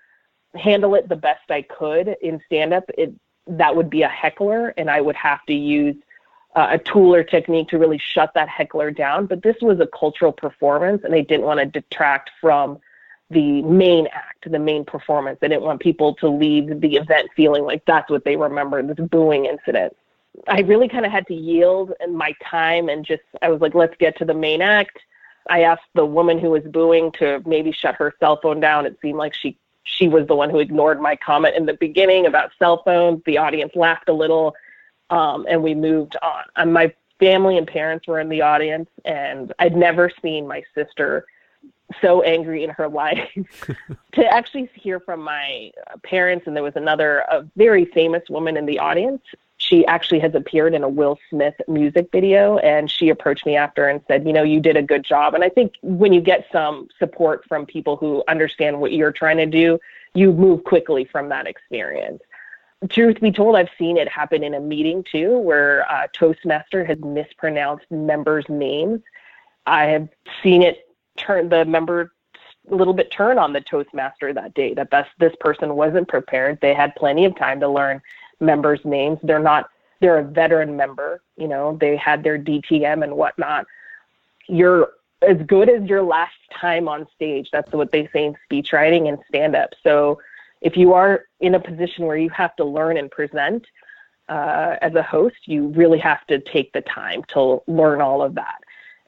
handle 0.53 0.93
it 0.93 1.09
the 1.09 1.15
best 1.15 1.49
I 1.49 1.63
could 1.63 2.15
in 2.21 2.39
stand 2.45 2.71
up. 2.71 2.87
That 3.47 3.75
would 3.75 3.89
be 3.89 4.03
a 4.03 4.07
heckler, 4.07 4.73
and 4.77 4.89
I 4.89 5.01
would 5.01 5.15
have 5.15 5.43
to 5.47 5.53
use 5.53 5.95
uh, 6.55 6.67
a 6.71 6.77
tool 6.77 7.13
or 7.15 7.23
technique 7.23 7.67
to 7.69 7.79
really 7.79 7.97
shut 7.99 8.33
that 8.35 8.47
heckler 8.47 8.91
down. 8.91 9.25
But 9.25 9.41
this 9.41 9.57
was 9.61 9.79
a 9.79 9.87
cultural 9.87 10.31
performance, 10.31 11.03
and 11.03 11.11
they 11.11 11.23
didn't 11.23 11.45
want 11.45 11.59
to 11.59 11.65
detract 11.65 12.29
from 12.39 12.79
the 13.31 13.63
main 13.63 14.07
act, 14.13 14.49
the 14.49 14.59
main 14.59 14.85
performance. 14.85 15.39
They 15.41 15.47
didn't 15.47 15.63
want 15.63 15.81
people 15.81 16.13
to 16.15 16.29
leave 16.29 16.79
the 16.79 16.95
event 16.95 17.29
feeling 17.35 17.63
like 17.63 17.83
that's 17.85 18.09
what 18.09 18.23
they 18.23 18.35
remember 18.35 18.83
this 18.83 19.03
booing 19.07 19.45
incident. 19.45 19.95
I 20.47 20.61
really 20.61 20.87
kind 20.87 21.05
of 21.05 21.11
had 21.11 21.27
to 21.27 21.33
yield 21.33 21.93
in 22.01 22.15
my 22.15 22.33
time 22.43 22.89
and 22.89 23.05
just, 23.05 23.23
I 23.41 23.49
was 23.49 23.61
like, 23.61 23.75
let's 23.75 23.95
get 23.97 24.17
to 24.17 24.25
the 24.25 24.33
main 24.33 24.61
act. 24.61 24.99
I 25.49 25.61
asked 25.61 25.83
the 25.93 26.05
woman 26.05 26.39
who 26.39 26.49
was 26.49 26.63
booing 26.63 27.11
to 27.13 27.41
maybe 27.45 27.71
shut 27.71 27.95
her 27.95 28.13
cell 28.19 28.39
phone 28.41 28.59
down. 28.59 28.85
It 28.85 28.97
seemed 29.01 29.17
like 29.17 29.33
she 29.33 29.57
she 29.85 30.07
was 30.07 30.25
the 30.27 30.35
one 30.35 30.49
who 30.49 30.59
ignored 30.59 30.99
my 30.99 31.15
comment 31.15 31.55
in 31.55 31.67
the 31.67 31.75
beginning 31.75 32.25
about 32.25 32.51
cell 32.57 32.81
phones. 32.83 33.21
The 33.25 33.37
audience 33.37 33.75
laughed 33.75 34.09
a 34.09 34.13
little, 34.13 34.55
um, 35.11 35.45
and 35.47 35.61
we 35.61 35.75
moved 35.75 36.17
on. 36.23 36.43
And 36.55 36.73
my 36.73 36.91
family 37.19 37.57
and 37.57 37.67
parents 37.67 38.07
were 38.07 38.19
in 38.19 38.27
the 38.27 38.41
audience, 38.41 38.89
and 39.05 39.53
I'd 39.59 39.75
never 39.75 40.11
seen 40.23 40.47
my 40.47 40.63
sister 40.73 41.27
so 42.01 42.23
angry 42.23 42.63
in 42.63 42.71
her 42.71 42.87
life. 43.03 43.29
to 44.13 44.25
actually 44.25 44.69
hear 44.73 44.99
from 44.99 45.21
my 45.21 45.71
parents, 46.03 46.47
and 46.47 46.55
there 46.55 46.63
was 46.63 46.75
another 46.75 47.19
a 47.29 47.45
very 47.55 47.85
famous 47.85 48.27
woman 48.27 48.57
in 48.57 48.65
the 48.65 48.79
audience 48.79 49.21
she 49.67 49.85
actually 49.87 50.19
has 50.19 50.35
appeared 50.35 50.73
in 50.73 50.83
a 50.83 50.89
Will 50.89 51.17
Smith 51.29 51.55
music 51.67 52.09
video 52.11 52.57
and 52.59 52.89
she 52.89 53.09
approached 53.09 53.45
me 53.45 53.55
after 53.55 53.87
and 53.87 54.01
said, 54.07 54.25
you 54.25 54.33
know, 54.33 54.43
you 54.43 54.59
did 54.59 54.77
a 54.77 54.81
good 54.81 55.03
job. 55.03 55.33
And 55.33 55.43
I 55.43 55.49
think 55.49 55.73
when 55.81 56.13
you 56.13 56.21
get 56.21 56.45
some 56.51 56.87
support 56.99 57.43
from 57.47 57.65
people 57.65 57.95
who 57.95 58.23
understand 58.27 58.79
what 58.79 58.91
you're 58.91 59.11
trying 59.11 59.37
to 59.37 59.45
do, 59.45 59.79
you 60.13 60.33
move 60.33 60.63
quickly 60.63 61.05
from 61.05 61.29
that 61.29 61.47
experience. 61.47 62.21
Truth 62.89 63.19
be 63.21 63.31
told, 63.31 63.55
I've 63.55 63.69
seen 63.77 63.97
it 63.97 64.07
happen 64.07 64.43
in 64.43 64.53
a 64.53 64.59
meeting 64.59 65.03
too, 65.11 65.39
where 65.39 65.79
a 65.81 66.07
Toastmaster 66.13 66.85
has 66.85 66.99
mispronounced 66.99 67.89
members' 67.89 68.45
names. 68.47 69.01
I 69.65 69.85
have 69.85 70.07
seen 70.43 70.61
it 70.61 70.87
turn 71.17 71.49
the 71.49 71.65
member 71.65 72.11
a 72.71 72.75
little 72.75 72.93
bit 72.93 73.11
turn 73.11 73.37
on 73.39 73.53
the 73.53 73.61
Toastmaster 73.61 74.33
that 74.33 74.53
day. 74.53 74.73
That 74.73 74.89
this 75.19 75.33
person 75.39 75.75
wasn't 75.75 76.07
prepared. 76.07 76.59
They 76.61 76.73
had 76.73 76.95
plenty 76.95 77.25
of 77.25 77.35
time 77.35 77.59
to 77.61 77.69
learn 77.69 78.01
members' 78.39 78.81
names. 78.83 79.19
They're 79.23 79.39
not 79.39 79.69
they're 80.01 80.19
a 80.19 80.23
veteran 80.23 80.75
member, 80.75 81.21
you 81.37 81.47
know, 81.47 81.77
they 81.79 81.95
had 81.95 82.23
their 82.23 82.37
DTM 82.37 83.03
and 83.03 83.15
whatnot. 83.15 83.65
You're 84.47 84.91
as 85.21 85.37
good 85.47 85.69
as 85.69 85.83
your 85.89 86.03
last 86.03 86.35
time 86.53 86.87
on 86.87 87.07
stage. 87.15 87.49
That's 87.51 87.71
what 87.71 87.91
they 87.91 88.07
say 88.13 88.25
in 88.25 88.35
speech 88.43 88.73
writing 88.73 89.07
and 89.07 89.17
stand 89.27 89.55
up. 89.55 89.71
So 89.83 90.19
if 90.61 90.77
you 90.77 90.93
are 90.93 91.25
in 91.39 91.55
a 91.55 91.59
position 91.59 92.05
where 92.05 92.17
you 92.17 92.29
have 92.29 92.55
to 92.57 92.65
learn 92.65 92.97
and 92.97 93.09
present 93.09 93.65
uh, 94.29 94.75
as 94.81 94.93
a 94.95 95.03
host, 95.03 95.35
you 95.45 95.67
really 95.69 95.99
have 95.99 96.25
to 96.27 96.39
take 96.39 96.73
the 96.73 96.81
time 96.81 97.23
to 97.29 97.61
learn 97.67 98.01
all 98.01 98.21
of 98.21 98.35
that. 98.35 98.59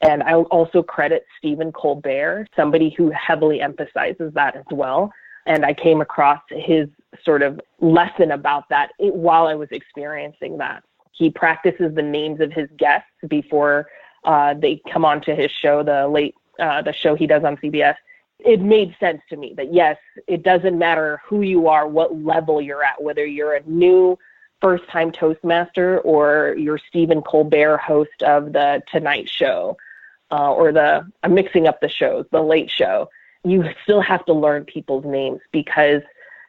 And 0.01 0.21
I 0.23 0.33
also 0.33 0.83
credit 0.83 1.25
Stephen 1.37 1.71
Colbert, 1.71 2.47
somebody 2.55 2.91
who 2.91 3.09
heavily 3.11 3.61
emphasizes 3.61 4.33
that 4.33 4.55
as 4.55 4.65
well. 4.69 5.11
And 5.47 5.65
I 5.65 5.73
came 5.73 6.01
across 6.01 6.41
his 6.49 6.87
sort 7.23 7.41
of 7.41 7.59
lesson 7.79 8.31
about 8.31 8.69
that 8.69 8.91
while 8.99 9.47
I 9.47 9.55
was 9.55 9.69
experiencing 9.71 10.57
that. 10.57 10.83
He 11.13 11.31
practices 11.31 11.95
the 11.95 12.03
names 12.03 12.41
of 12.41 12.51
his 12.51 12.69
guests 12.77 13.09
before 13.27 13.87
uh, 14.23 14.53
they 14.53 14.81
come 14.91 15.03
onto 15.03 15.33
his 15.33 15.49
show, 15.49 15.81
the 15.81 16.07
late 16.07 16.35
uh, 16.59 16.81
the 16.81 16.93
show 16.93 17.15
he 17.15 17.25
does 17.25 17.43
on 17.43 17.57
CBS. 17.57 17.95
It 18.39 18.61
made 18.61 18.95
sense 18.99 19.21
to 19.29 19.37
me 19.37 19.53
that 19.57 19.73
yes, 19.73 19.97
it 20.27 20.43
doesn't 20.43 20.77
matter 20.77 21.21
who 21.25 21.41
you 21.41 21.67
are, 21.67 21.87
what 21.87 22.15
level 22.15 22.61
you're 22.61 22.83
at, 22.83 23.01
whether 23.01 23.25
you're 23.25 23.55
a 23.55 23.63
new 23.63 24.17
first 24.61 24.87
time 24.89 25.11
Toastmaster 25.11 25.99
or 26.01 26.55
you're 26.57 26.79
Stephen 26.89 27.21
Colbert, 27.21 27.77
host 27.77 28.23
of 28.23 28.53
the 28.53 28.81
Tonight 28.91 29.29
Show, 29.29 29.77
uh, 30.31 30.51
or 30.51 30.71
the 30.71 31.09
I'm 31.23 31.33
mixing 31.33 31.67
up 31.67 31.79
the 31.79 31.89
shows, 31.89 32.25
the 32.31 32.41
Late 32.41 32.69
Show. 32.69 33.09
You 33.49 33.63
still 33.83 34.01
have 34.01 34.25
to 34.25 34.33
learn 34.33 34.65
people's 34.65 35.05
names 35.05 35.39
because 35.51 36.01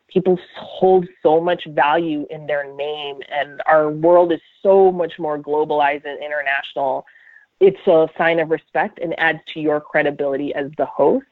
people 0.09 0.39
hold 0.57 1.07
so 1.23 1.41
much 1.41 1.65
value 1.67 2.27
in 2.31 2.47
their 2.47 2.73
name 2.75 3.21
and 3.31 3.61
our 3.67 3.91
world 3.91 4.33
is 4.33 4.41
so 4.63 4.91
much 4.91 5.19
more 5.19 5.39
globalized 5.39 6.05
and 6.07 6.23
international 6.23 7.05
it's 7.61 7.87
a 7.87 8.09
sign 8.17 8.39
of 8.39 8.51
respect 8.51 8.99
and 9.01 9.19
adds 9.19 9.41
to 9.49 9.61
your 9.61 9.81
credibility 9.81 10.55
as 10.55 10.71
the 10.77 10.87
host 10.87 11.27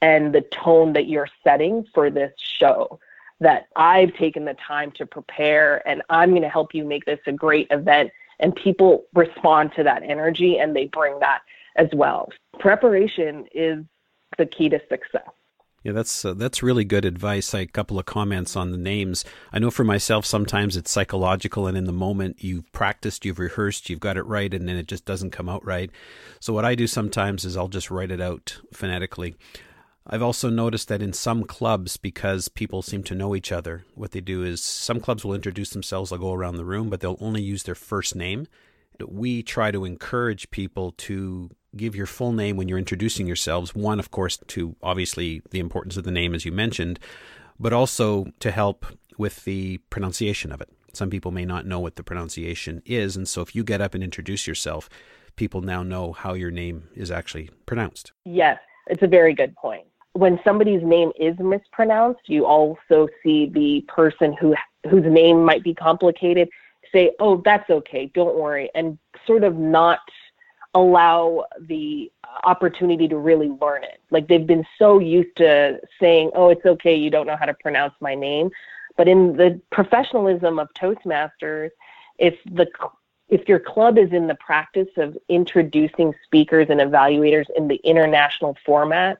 and 0.00 0.32
the 0.32 0.42
tone 0.42 0.92
that 0.92 1.08
you're 1.08 1.28
setting 1.42 1.84
for 1.92 2.10
this 2.10 2.32
show 2.36 3.00
that 3.40 3.66
I've 3.74 4.14
taken 4.14 4.44
the 4.44 4.54
time 4.54 4.92
to 4.92 5.06
prepare 5.06 5.86
and 5.86 6.02
I'm 6.08 6.30
going 6.30 6.42
to 6.42 6.48
help 6.48 6.74
you 6.74 6.84
make 6.84 7.04
this 7.04 7.18
a 7.26 7.32
great 7.32 7.66
event 7.70 8.12
and 8.38 8.54
people 8.54 9.04
respond 9.14 9.72
to 9.76 9.82
that 9.82 10.02
energy 10.02 10.58
and 10.58 10.74
they 10.74 10.86
bring 10.86 11.18
that 11.20 11.42
as 11.76 11.88
well. 11.92 12.30
Preparation 12.58 13.46
is 13.52 13.84
the 14.38 14.46
key 14.46 14.68
to 14.68 14.80
success. 14.88 15.28
Yeah, 15.82 15.92
that's 15.92 16.24
uh, 16.24 16.34
that's 16.34 16.64
really 16.64 16.84
good 16.84 17.04
advice. 17.04 17.54
A 17.54 17.64
couple 17.64 17.98
of 17.98 18.06
comments 18.06 18.56
on 18.56 18.72
the 18.72 18.76
names. 18.76 19.24
I 19.52 19.60
know 19.60 19.70
for 19.70 19.84
myself, 19.84 20.26
sometimes 20.26 20.76
it's 20.76 20.90
psychological, 20.90 21.68
and 21.68 21.78
in 21.78 21.84
the 21.84 21.92
moment 21.92 22.42
you've 22.42 22.72
practiced, 22.72 23.24
you've 23.24 23.38
rehearsed, 23.38 23.88
you've 23.88 24.00
got 24.00 24.16
it 24.16 24.26
right, 24.26 24.52
and 24.52 24.68
then 24.68 24.74
it 24.76 24.88
just 24.88 25.04
doesn't 25.04 25.30
come 25.30 25.48
out 25.48 25.64
right. 25.64 25.90
So 26.40 26.52
what 26.52 26.64
I 26.64 26.74
do 26.74 26.88
sometimes 26.88 27.44
is 27.44 27.56
I'll 27.56 27.68
just 27.68 27.88
write 27.88 28.10
it 28.10 28.20
out 28.20 28.58
phonetically. 28.72 29.36
I've 30.08 30.22
also 30.22 30.50
noticed 30.50 30.88
that 30.88 31.02
in 31.02 31.12
some 31.12 31.44
clubs, 31.44 31.96
because 31.96 32.48
people 32.48 32.82
seem 32.82 33.04
to 33.04 33.14
know 33.14 33.36
each 33.36 33.52
other, 33.52 33.84
what 33.94 34.10
they 34.10 34.20
do 34.20 34.42
is 34.42 34.64
some 34.64 34.98
clubs 34.98 35.24
will 35.24 35.34
introduce 35.34 35.70
themselves, 35.70 36.10
they'll 36.10 36.18
go 36.18 36.32
around 36.32 36.56
the 36.56 36.64
room, 36.64 36.90
but 36.90 37.00
they'll 37.00 37.18
only 37.20 37.42
use 37.42 37.62
their 37.62 37.74
first 37.76 38.16
name. 38.16 38.48
We 39.04 39.42
try 39.42 39.70
to 39.70 39.84
encourage 39.84 40.50
people 40.50 40.92
to 40.98 41.50
give 41.76 41.94
your 41.94 42.06
full 42.06 42.32
name 42.32 42.56
when 42.56 42.68
you're 42.68 42.78
introducing 42.78 43.26
yourselves. 43.26 43.74
One, 43.74 43.98
of 43.98 44.10
course, 44.10 44.38
to 44.48 44.76
obviously 44.82 45.42
the 45.50 45.60
importance 45.60 45.96
of 45.96 46.04
the 46.04 46.10
name, 46.10 46.34
as 46.34 46.44
you 46.44 46.52
mentioned, 46.52 46.98
but 47.58 47.72
also 47.72 48.26
to 48.40 48.50
help 48.50 48.86
with 49.18 49.44
the 49.44 49.78
pronunciation 49.90 50.52
of 50.52 50.60
it. 50.60 50.68
Some 50.92 51.10
people 51.10 51.30
may 51.30 51.44
not 51.44 51.66
know 51.66 51.80
what 51.80 51.96
the 51.96 52.02
pronunciation 52.02 52.82
is, 52.86 53.16
and 53.16 53.28
so 53.28 53.42
if 53.42 53.54
you 53.54 53.64
get 53.64 53.80
up 53.80 53.94
and 53.94 54.02
introduce 54.02 54.46
yourself, 54.46 54.88
people 55.36 55.60
now 55.60 55.82
know 55.82 56.12
how 56.12 56.32
your 56.32 56.50
name 56.50 56.88
is 56.94 57.10
actually 57.10 57.50
pronounced. 57.66 58.12
Yes, 58.24 58.58
it's 58.86 59.02
a 59.02 59.06
very 59.06 59.34
good 59.34 59.54
point. 59.56 59.86
When 60.14 60.40
somebody's 60.42 60.82
name 60.82 61.12
is 61.20 61.38
mispronounced, 61.38 62.22
you 62.26 62.46
also 62.46 63.08
see 63.22 63.50
the 63.52 63.84
person 63.88 64.32
who 64.40 64.54
whose 64.88 65.04
name 65.04 65.44
might 65.44 65.62
be 65.62 65.74
complicated 65.74 66.48
say, 66.92 67.12
"Oh, 67.20 67.42
that's 67.44 67.68
okay. 67.68 68.10
Don't 68.14 68.36
worry," 68.36 68.70
and 68.74 68.98
sort 69.26 69.44
of 69.44 69.56
not 69.56 69.98
allow 70.76 71.46
the 71.60 72.12
opportunity 72.44 73.08
to 73.08 73.16
really 73.16 73.48
learn 73.48 73.82
it. 73.82 74.00
Like 74.10 74.28
they've 74.28 74.46
been 74.46 74.66
so 74.78 74.98
used 74.98 75.34
to 75.36 75.80
saying, 76.00 76.30
"Oh, 76.34 76.50
it's 76.50 76.66
okay, 76.66 76.94
you 76.94 77.10
don't 77.10 77.26
know 77.26 77.36
how 77.36 77.46
to 77.46 77.54
pronounce 77.54 77.94
my 78.00 78.14
name." 78.14 78.50
But 78.96 79.08
in 79.08 79.36
the 79.36 79.60
professionalism 79.70 80.58
of 80.58 80.68
Toastmasters, 80.74 81.70
if 82.18 82.34
the 82.44 82.66
if 83.28 83.48
your 83.48 83.58
club 83.58 83.98
is 83.98 84.12
in 84.12 84.26
the 84.28 84.36
practice 84.36 84.88
of 84.96 85.16
introducing 85.28 86.14
speakers 86.24 86.68
and 86.70 86.80
evaluators 86.80 87.46
in 87.56 87.66
the 87.66 87.80
international 87.82 88.56
format, 88.64 89.18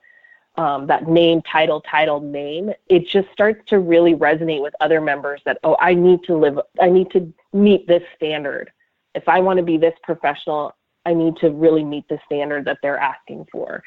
um, 0.56 0.86
that 0.86 1.08
name, 1.08 1.42
title, 1.42 1.80
title, 1.80 2.20
name, 2.20 2.72
it 2.88 3.08
just 3.08 3.28
starts 3.32 3.60
to 3.66 3.78
really 3.80 4.14
resonate 4.14 4.62
with 4.62 4.74
other 4.80 5.00
members 5.00 5.40
that, 5.44 5.58
oh, 5.64 5.76
I 5.80 5.94
need 5.94 6.22
to 6.24 6.36
live, 6.36 6.60
I 6.80 6.88
need 6.88 7.10
to 7.10 7.32
meet 7.52 7.88
this 7.88 8.04
standard. 8.14 8.70
If 9.16 9.28
I 9.28 9.40
want 9.40 9.56
to 9.56 9.64
be 9.64 9.76
this 9.76 9.94
professional, 10.04 10.72
I 11.06 11.14
need 11.14 11.36
to 11.36 11.50
really 11.50 11.84
meet 11.84 12.08
the 12.08 12.18
standard 12.26 12.64
that 12.64 12.78
they're 12.82 12.98
asking 12.98 13.46
for. 13.50 13.82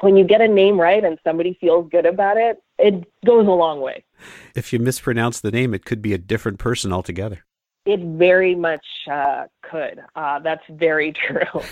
When 0.00 0.16
you 0.16 0.24
get 0.24 0.40
a 0.40 0.46
name 0.46 0.80
right 0.80 1.02
and 1.02 1.18
somebody 1.24 1.56
feels 1.60 1.88
good 1.90 2.06
about 2.06 2.36
it, 2.36 2.62
it 2.78 3.04
goes 3.24 3.46
a 3.48 3.50
long 3.50 3.80
way. 3.80 4.04
If 4.54 4.72
you 4.72 4.78
mispronounce 4.78 5.40
the 5.40 5.50
name, 5.50 5.74
it 5.74 5.84
could 5.84 6.02
be 6.02 6.12
a 6.12 6.18
different 6.18 6.58
person 6.58 6.92
altogether. 6.92 7.44
It 7.86 8.00
very 8.00 8.54
much 8.54 8.84
uh, 9.10 9.44
could. 9.62 10.04
Uh, 10.14 10.38
that's 10.40 10.62
very 10.68 11.12
true. 11.26 11.62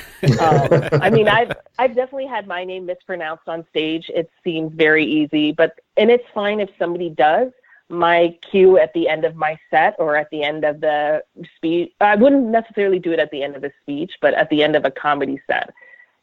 Um, 0.40 0.88
I 1.02 1.10
mean, 1.10 1.28
I've 1.28 1.52
I've 1.78 1.94
definitely 1.94 2.26
had 2.26 2.46
my 2.46 2.64
name 2.64 2.86
mispronounced 2.86 3.46
on 3.46 3.66
stage. 3.68 4.06
It 4.08 4.30
seems 4.42 4.72
very 4.74 5.04
easy, 5.04 5.52
but 5.52 5.78
and 5.98 6.10
it's 6.10 6.24
fine 6.34 6.60
if 6.60 6.70
somebody 6.78 7.10
does. 7.10 7.52
My 7.88 8.36
cue 8.50 8.78
at 8.78 8.92
the 8.94 9.08
end 9.08 9.24
of 9.24 9.36
my 9.36 9.56
set 9.70 9.94
or 9.98 10.16
at 10.16 10.28
the 10.30 10.42
end 10.42 10.64
of 10.64 10.80
the 10.80 11.22
speech, 11.56 11.92
I 12.00 12.16
wouldn't 12.16 12.46
necessarily 12.46 12.98
do 12.98 13.12
it 13.12 13.20
at 13.20 13.30
the 13.30 13.42
end 13.42 13.54
of 13.54 13.62
a 13.62 13.70
speech, 13.82 14.12
but 14.20 14.34
at 14.34 14.50
the 14.50 14.62
end 14.62 14.74
of 14.74 14.84
a 14.84 14.90
comedy 14.90 15.40
set, 15.46 15.72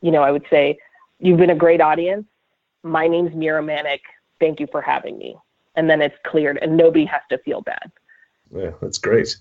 you 0.01 0.11
know, 0.11 0.23
I 0.23 0.31
would 0.31 0.45
say, 0.49 0.77
"You've 1.19 1.39
been 1.39 1.51
a 1.51 1.55
great 1.55 1.79
audience. 1.79 2.25
My 2.83 3.07
name's 3.07 3.31
Meera 3.31 3.63
Manek. 3.63 4.01
Thank 4.41 4.59
you 4.59 4.67
for 4.67 4.81
having 4.81 5.17
me." 5.17 5.37
And 5.75 5.89
then 5.89 6.01
it's 6.01 6.17
cleared, 6.23 6.57
and 6.61 6.75
nobody 6.75 7.05
has 7.05 7.21
to 7.29 7.37
feel 7.39 7.61
bad. 7.61 7.91
Yeah, 8.53 8.71
that's 8.81 8.97
great. 8.97 9.37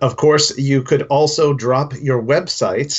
Of 0.00 0.16
course, 0.16 0.58
you 0.58 0.82
could 0.82 1.02
also 1.02 1.54
drop 1.54 1.94
your 1.94 2.20
website 2.20 2.92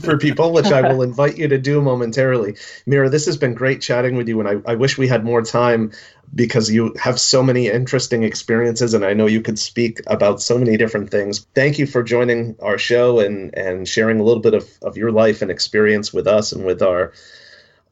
for 0.04 0.18
people, 0.18 0.52
which 0.52 0.66
I 0.66 0.82
will 0.82 1.02
invite 1.10 1.38
you 1.38 1.48
to 1.48 1.58
do 1.58 1.80
momentarily. 1.80 2.52
Meera, 2.86 3.10
this 3.10 3.24
has 3.24 3.38
been 3.38 3.54
great 3.54 3.80
chatting 3.80 4.16
with 4.16 4.28
you, 4.28 4.38
and 4.40 4.48
I, 4.48 4.72
I 4.72 4.74
wish 4.74 4.98
we 4.98 5.08
had 5.08 5.24
more 5.24 5.40
time 5.42 5.92
because 6.34 6.70
you 6.70 6.94
have 7.00 7.18
so 7.18 7.42
many 7.42 7.68
interesting 7.68 8.22
experiences, 8.22 8.92
and 8.92 9.04
I 9.04 9.14
know 9.14 9.26
you 9.26 9.40
could 9.40 9.58
speak 9.58 10.00
about 10.06 10.42
so 10.42 10.58
many 10.58 10.76
different 10.76 11.10
things. 11.10 11.46
Thank 11.54 11.78
you 11.78 11.86
for 11.86 12.02
joining 12.02 12.56
our 12.60 12.76
show 12.76 13.20
and, 13.20 13.56
and 13.56 13.88
sharing 13.88 14.20
a 14.20 14.22
little 14.22 14.42
bit 14.42 14.54
of, 14.54 14.68
of 14.82 14.98
your 14.98 15.12
life 15.12 15.40
and 15.40 15.50
experience 15.50 16.12
with 16.12 16.26
us 16.26 16.52
and 16.52 16.64
with 16.64 16.82
our 16.82 17.12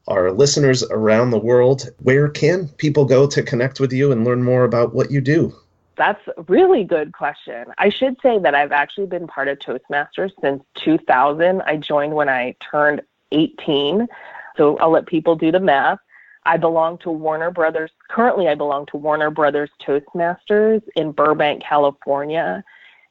our 0.07 0.31
listeners 0.31 0.81
around 0.83 1.29
the 1.29 1.39
world. 1.39 1.89
Where 1.99 2.29
can 2.29 2.67
people 2.67 3.05
go 3.05 3.27
to 3.27 3.43
connect 3.43 3.79
with 3.79 3.93
you 3.93 4.11
and 4.11 4.25
learn 4.25 4.43
more 4.43 4.63
about 4.63 4.93
what 4.93 5.11
you 5.11 5.21
do? 5.21 5.55
That's 5.99 6.21
a 6.37 6.41
really 6.43 6.85
good 6.85 7.11
question. 7.11 7.65
I 7.77 7.89
should 7.89 8.15
say 8.23 8.39
that 8.39 8.55
I've 8.55 8.71
actually 8.71 9.07
been 9.07 9.27
part 9.27 9.49
of 9.49 9.59
Toastmasters 9.59 10.31
since 10.41 10.63
2000. 10.75 11.61
I 11.63 11.75
joined 11.75 12.13
when 12.13 12.29
I 12.29 12.55
turned 12.71 13.01
18. 13.33 14.07
So 14.55 14.77
I'll 14.77 14.91
let 14.91 15.07
people 15.07 15.35
do 15.35 15.51
the 15.51 15.59
math. 15.59 15.99
I 16.45 16.55
belong 16.55 16.99
to 16.99 17.11
Warner 17.11 17.51
Brothers. 17.51 17.91
Currently, 18.09 18.47
I 18.47 18.55
belong 18.55 18.85
to 18.87 18.97
Warner 18.97 19.29
Brothers 19.29 19.71
Toastmasters 19.85 20.81
in 20.95 21.11
Burbank, 21.11 21.63
California. 21.63 22.63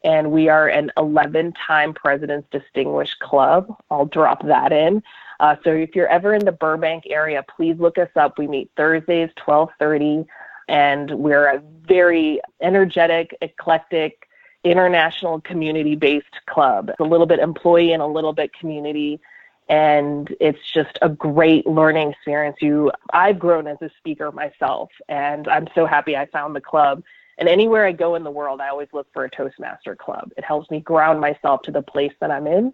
And 0.03 0.33
we 0.33 0.49
are 0.49 0.69
an 0.69 0.91
11 0.97 1.53
time 1.67 1.93
President's 1.93 2.49
Distinguished 2.51 3.19
Club. 3.19 3.67
I'll 3.91 4.07
drop 4.07 4.47
that 4.47 4.73
in. 4.73 5.03
Uh, 5.41 5.57
so 5.63 5.71
if 5.75 5.95
you're 5.95 6.09
ever 6.09 6.33
in 6.33 6.45
the 6.45 6.53
Burbank 6.53 7.05
area, 7.11 7.45
please 7.55 7.77
look 7.79 7.99
us 7.99 8.09
up. 8.17 8.39
We 8.39 8.47
meet 8.47 8.71
Thursdays, 8.79 9.29
1230 9.45 10.27
and 10.69 11.11
we're 11.11 11.47
a 11.47 11.63
very 11.87 12.41
energetic, 12.61 13.35
eclectic, 13.41 14.29
international 14.65 15.41
community 15.41 15.97
based 15.97 16.27
club. 16.47 16.91
It's 16.91 17.01
a 17.01 17.05
little 17.05 17.27
bit 17.27 17.39
employee 17.39 17.93
and 17.93 18.03
a 18.03 18.07
little 18.07 18.33
bit 18.33 18.53
community. 18.53 19.21
And 19.69 20.35
it's 20.41 20.59
just 20.73 20.99
a 21.03 21.09
great 21.09 21.67
learning 21.67 22.11
experience. 22.11 22.57
You, 22.61 22.91
I've 23.13 23.39
grown 23.39 23.67
as 23.67 23.77
a 23.83 23.91
speaker 23.99 24.33
myself, 24.33 24.89
and 25.11 25.47
I'm 25.47 25.69
so 25.75 25.85
happy 25.85 26.17
I 26.17 26.25
found 26.27 26.57
the 26.57 26.61
club. 26.61 27.03
And 27.37 27.49
anywhere 27.49 27.87
I 27.87 27.93
go 27.93 28.15
in 28.15 28.25
the 28.25 28.31
world, 28.31 28.61
I 28.61 28.69
always 28.69 28.89
look 28.93 29.07
for 29.13 29.25
a 29.25 29.31
Toastmaster 29.31 29.95
club. 29.95 30.33
It 30.39 30.45
helps 30.45 30.71
me 30.71 30.81
ground 30.81 31.21
myself 31.21 31.63
to 31.63 31.71
the 31.71 31.83
place 31.83 32.13
that 32.21 32.31
I'm 32.31 32.47
in. 32.47 32.73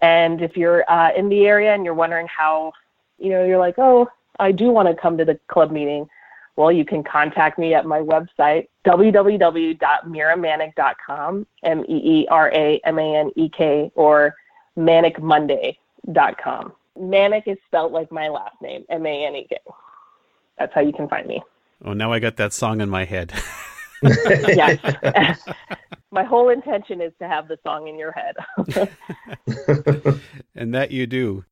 And 0.00 0.40
if 0.42 0.56
you're 0.56 0.88
uh, 0.90 1.12
in 1.14 1.28
the 1.28 1.46
area 1.46 1.74
and 1.74 1.84
you're 1.84 1.94
wondering 1.94 2.28
how, 2.28 2.72
you 3.18 3.30
know, 3.30 3.44
you're 3.44 3.58
like, 3.58 3.78
oh, 3.78 4.08
I 4.38 4.52
do 4.52 4.70
want 4.70 4.88
to 4.88 4.94
come 4.94 5.18
to 5.18 5.24
the 5.24 5.38
club 5.48 5.72
meeting 5.72 6.08
well, 6.56 6.70
you 6.70 6.84
can 6.84 7.02
contact 7.02 7.58
me 7.58 7.72
at 7.74 7.86
my 7.86 8.00
website, 8.00 8.68
www.meeramanek.com, 8.86 11.46
M 11.62 11.84
E 11.88 12.20
E 12.20 12.26
R 12.30 12.52
A 12.52 12.78
M 12.84 12.98
A 12.98 13.16
N 13.16 13.30
E 13.36 13.48
K, 13.48 13.90
or 13.94 14.34
manicmonday.com. 14.76 16.72
Manic 16.98 17.44
is 17.46 17.56
spelled 17.66 17.92
like 17.92 18.12
my 18.12 18.28
last 18.28 18.60
name, 18.60 18.84
M 18.90 19.06
A 19.06 19.26
N 19.26 19.36
E 19.36 19.46
K. 19.48 19.56
That's 20.58 20.74
how 20.74 20.82
you 20.82 20.92
can 20.92 21.08
find 21.08 21.26
me. 21.26 21.42
Oh, 21.84 21.94
now 21.94 22.12
I 22.12 22.18
got 22.18 22.36
that 22.36 22.52
song 22.52 22.80
in 22.80 22.88
my 22.88 23.04
head. 23.04 23.32
yes. 24.02 24.78
my 26.12 26.22
whole 26.22 26.50
intention 26.50 27.00
is 27.00 27.12
to 27.18 27.26
have 27.26 27.48
the 27.48 27.58
song 27.64 27.88
in 27.88 27.98
your 27.98 28.12
head. 28.12 28.36
and 30.54 30.74
that 30.74 30.90
you 30.90 31.06
do. 31.06 31.44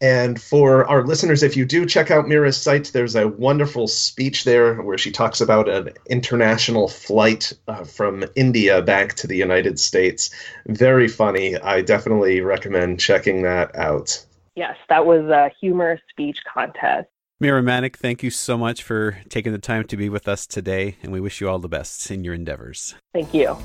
And 0.00 0.40
for 0.40 0.88
our 0.88 1.04
listeners, 1.04 1.42
if 1.42 1.56
you 1.56 1.64
do 1.64 1.84
check 1.84 2.10
out 2.10 2.26
Meera's 2.26 2.56
site, 2.56 2.90
there's 2.92 3.16
a 3.16 3.28
wonderful 3.28 3.88
speech 3.88 4.44
there 4.44 4.80
where 4.82 4.98
she 4.98 5.10
talks 5.10 5.40
about 5.40 5.68
an 5.68 5.90
international 6.08 6.88
flight 6.88 7.52
uh, 7.66 7.82
from 7.82 8.24
India 8.36 8.80
back 8.80 9.14
to 9.14 9.26
the 9.26 9.36
United 9.36 9.80
States. 9.80 10.30
Very 10.66 11.08
funny. 11.08 11.56
I 11.56 11.82
definitely 11.82 12.40
recommend 12.40 13.00
checking 13.00 13.42
that 13.42 13.74
out. 13.74 14.24
Yes, 14.54 14.76
that 14.88 15.04
was 15.04 15.28
a 15.30 15.50
humorous 15.60 16.00
speech 16.10 16.38
contest. 16.52 17.08
Meera 17.42 17.62
Manek, 17.62 17.94
thank 17.96 18.24
you 18.24 18.30
so 18.30 18.58
much 18.58 18.82
for 18.82 19.18
taking 19.28 19.52
the 19.52 19.58
time 19.58 19.84
to 19.84 19.96
be 19.96 20.08
with 20.08 20.26
us 20.26 20.46
today, 20.46 20.96
and 21.02 21.12
we 21.12 21.20
wish 21.20 21.40
you 21.40 21.48
all 21.48 21.60
the 21.60 21.68
best 21.68 22.10
in 22.10 22.24
your 22.24 22.34
endeavors. 22.34 22.96
Thank 23.14 23.32
you. 23.32 23.56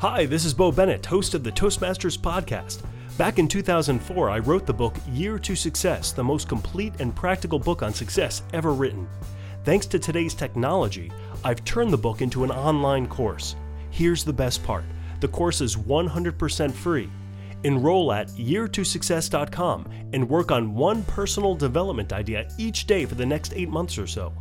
Hi, 0.00 0.24
this 0.24 0.46
is 0.46 0.54
Bo 0.54 0.72
Bennett, 0.72 1.04
host 1.04 1.34
of 1.34 1.44
the 1.44 1.52
Toastmasters 1.52 2.16
podcast. 2.16 2.80
Back 3.18 3.38
in 3.38 3.46
2004, 3.46 4.30
I 4.30 4.38
wrote 4.38 4.64
the 4.64 4.72
book 4.72 4.96
Year 5.12 5.38
to 5.40 5.54
Success, 5.54 6.12
the 6.12 6.24
most 6.24 6.48
complete 6.48 6.94
and 7.00 7.14
practical 7.14 7.58
book 7.58 7.82
on 7.82 7.92
success 7.92 8.40
ever 8.54 8.72
written. 8.72 9.06
Thanks 9.62 9.84
to 9.88 9.98
today's 9.98 10.32
technology, 10.32 11.12
I've 11.44 11.62
turned 11.66 11.92
the 11.92 11.98
book 11.98 12.22
into 12.22 12.44
an 12.44 12.50
online 12.50 13.08
course. 13.08 13.56
Here's 13.90 14.24
the 14.24 14.32
best 14.32 14.64
part 14.64 14.84
the 15.20 15.28
course 15.28 15.60
is 15.60 15.76
100% 15.76 16.72
free. 16.72 17.10
Enroll 17.64 18.10
at 18.10 18.28
year2success.com 18.28 19.86
and 20.14 20.26
work 20.26 20.50
on 20.50 20.74
one 20.74 21.02
personal 21.02 21.54
development 21.54 22.14
idea 22.14 22.48
each 22.56 22.86
day 22.86 23.04
for 23.04 23.16
the 23.16 23.26
next 23.26 23.52
eight 23.54 23.68
months 23.68 23.98
or 23.98 24.06
so. 24.06 24.32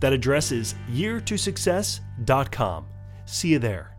That 0.00 0.12
address 0.12 0.52
is 0.52 0.74
year2success.com. 0.92 2.86
See 3.24 3.48
you 3.48 3.58
there. 3.58 3.95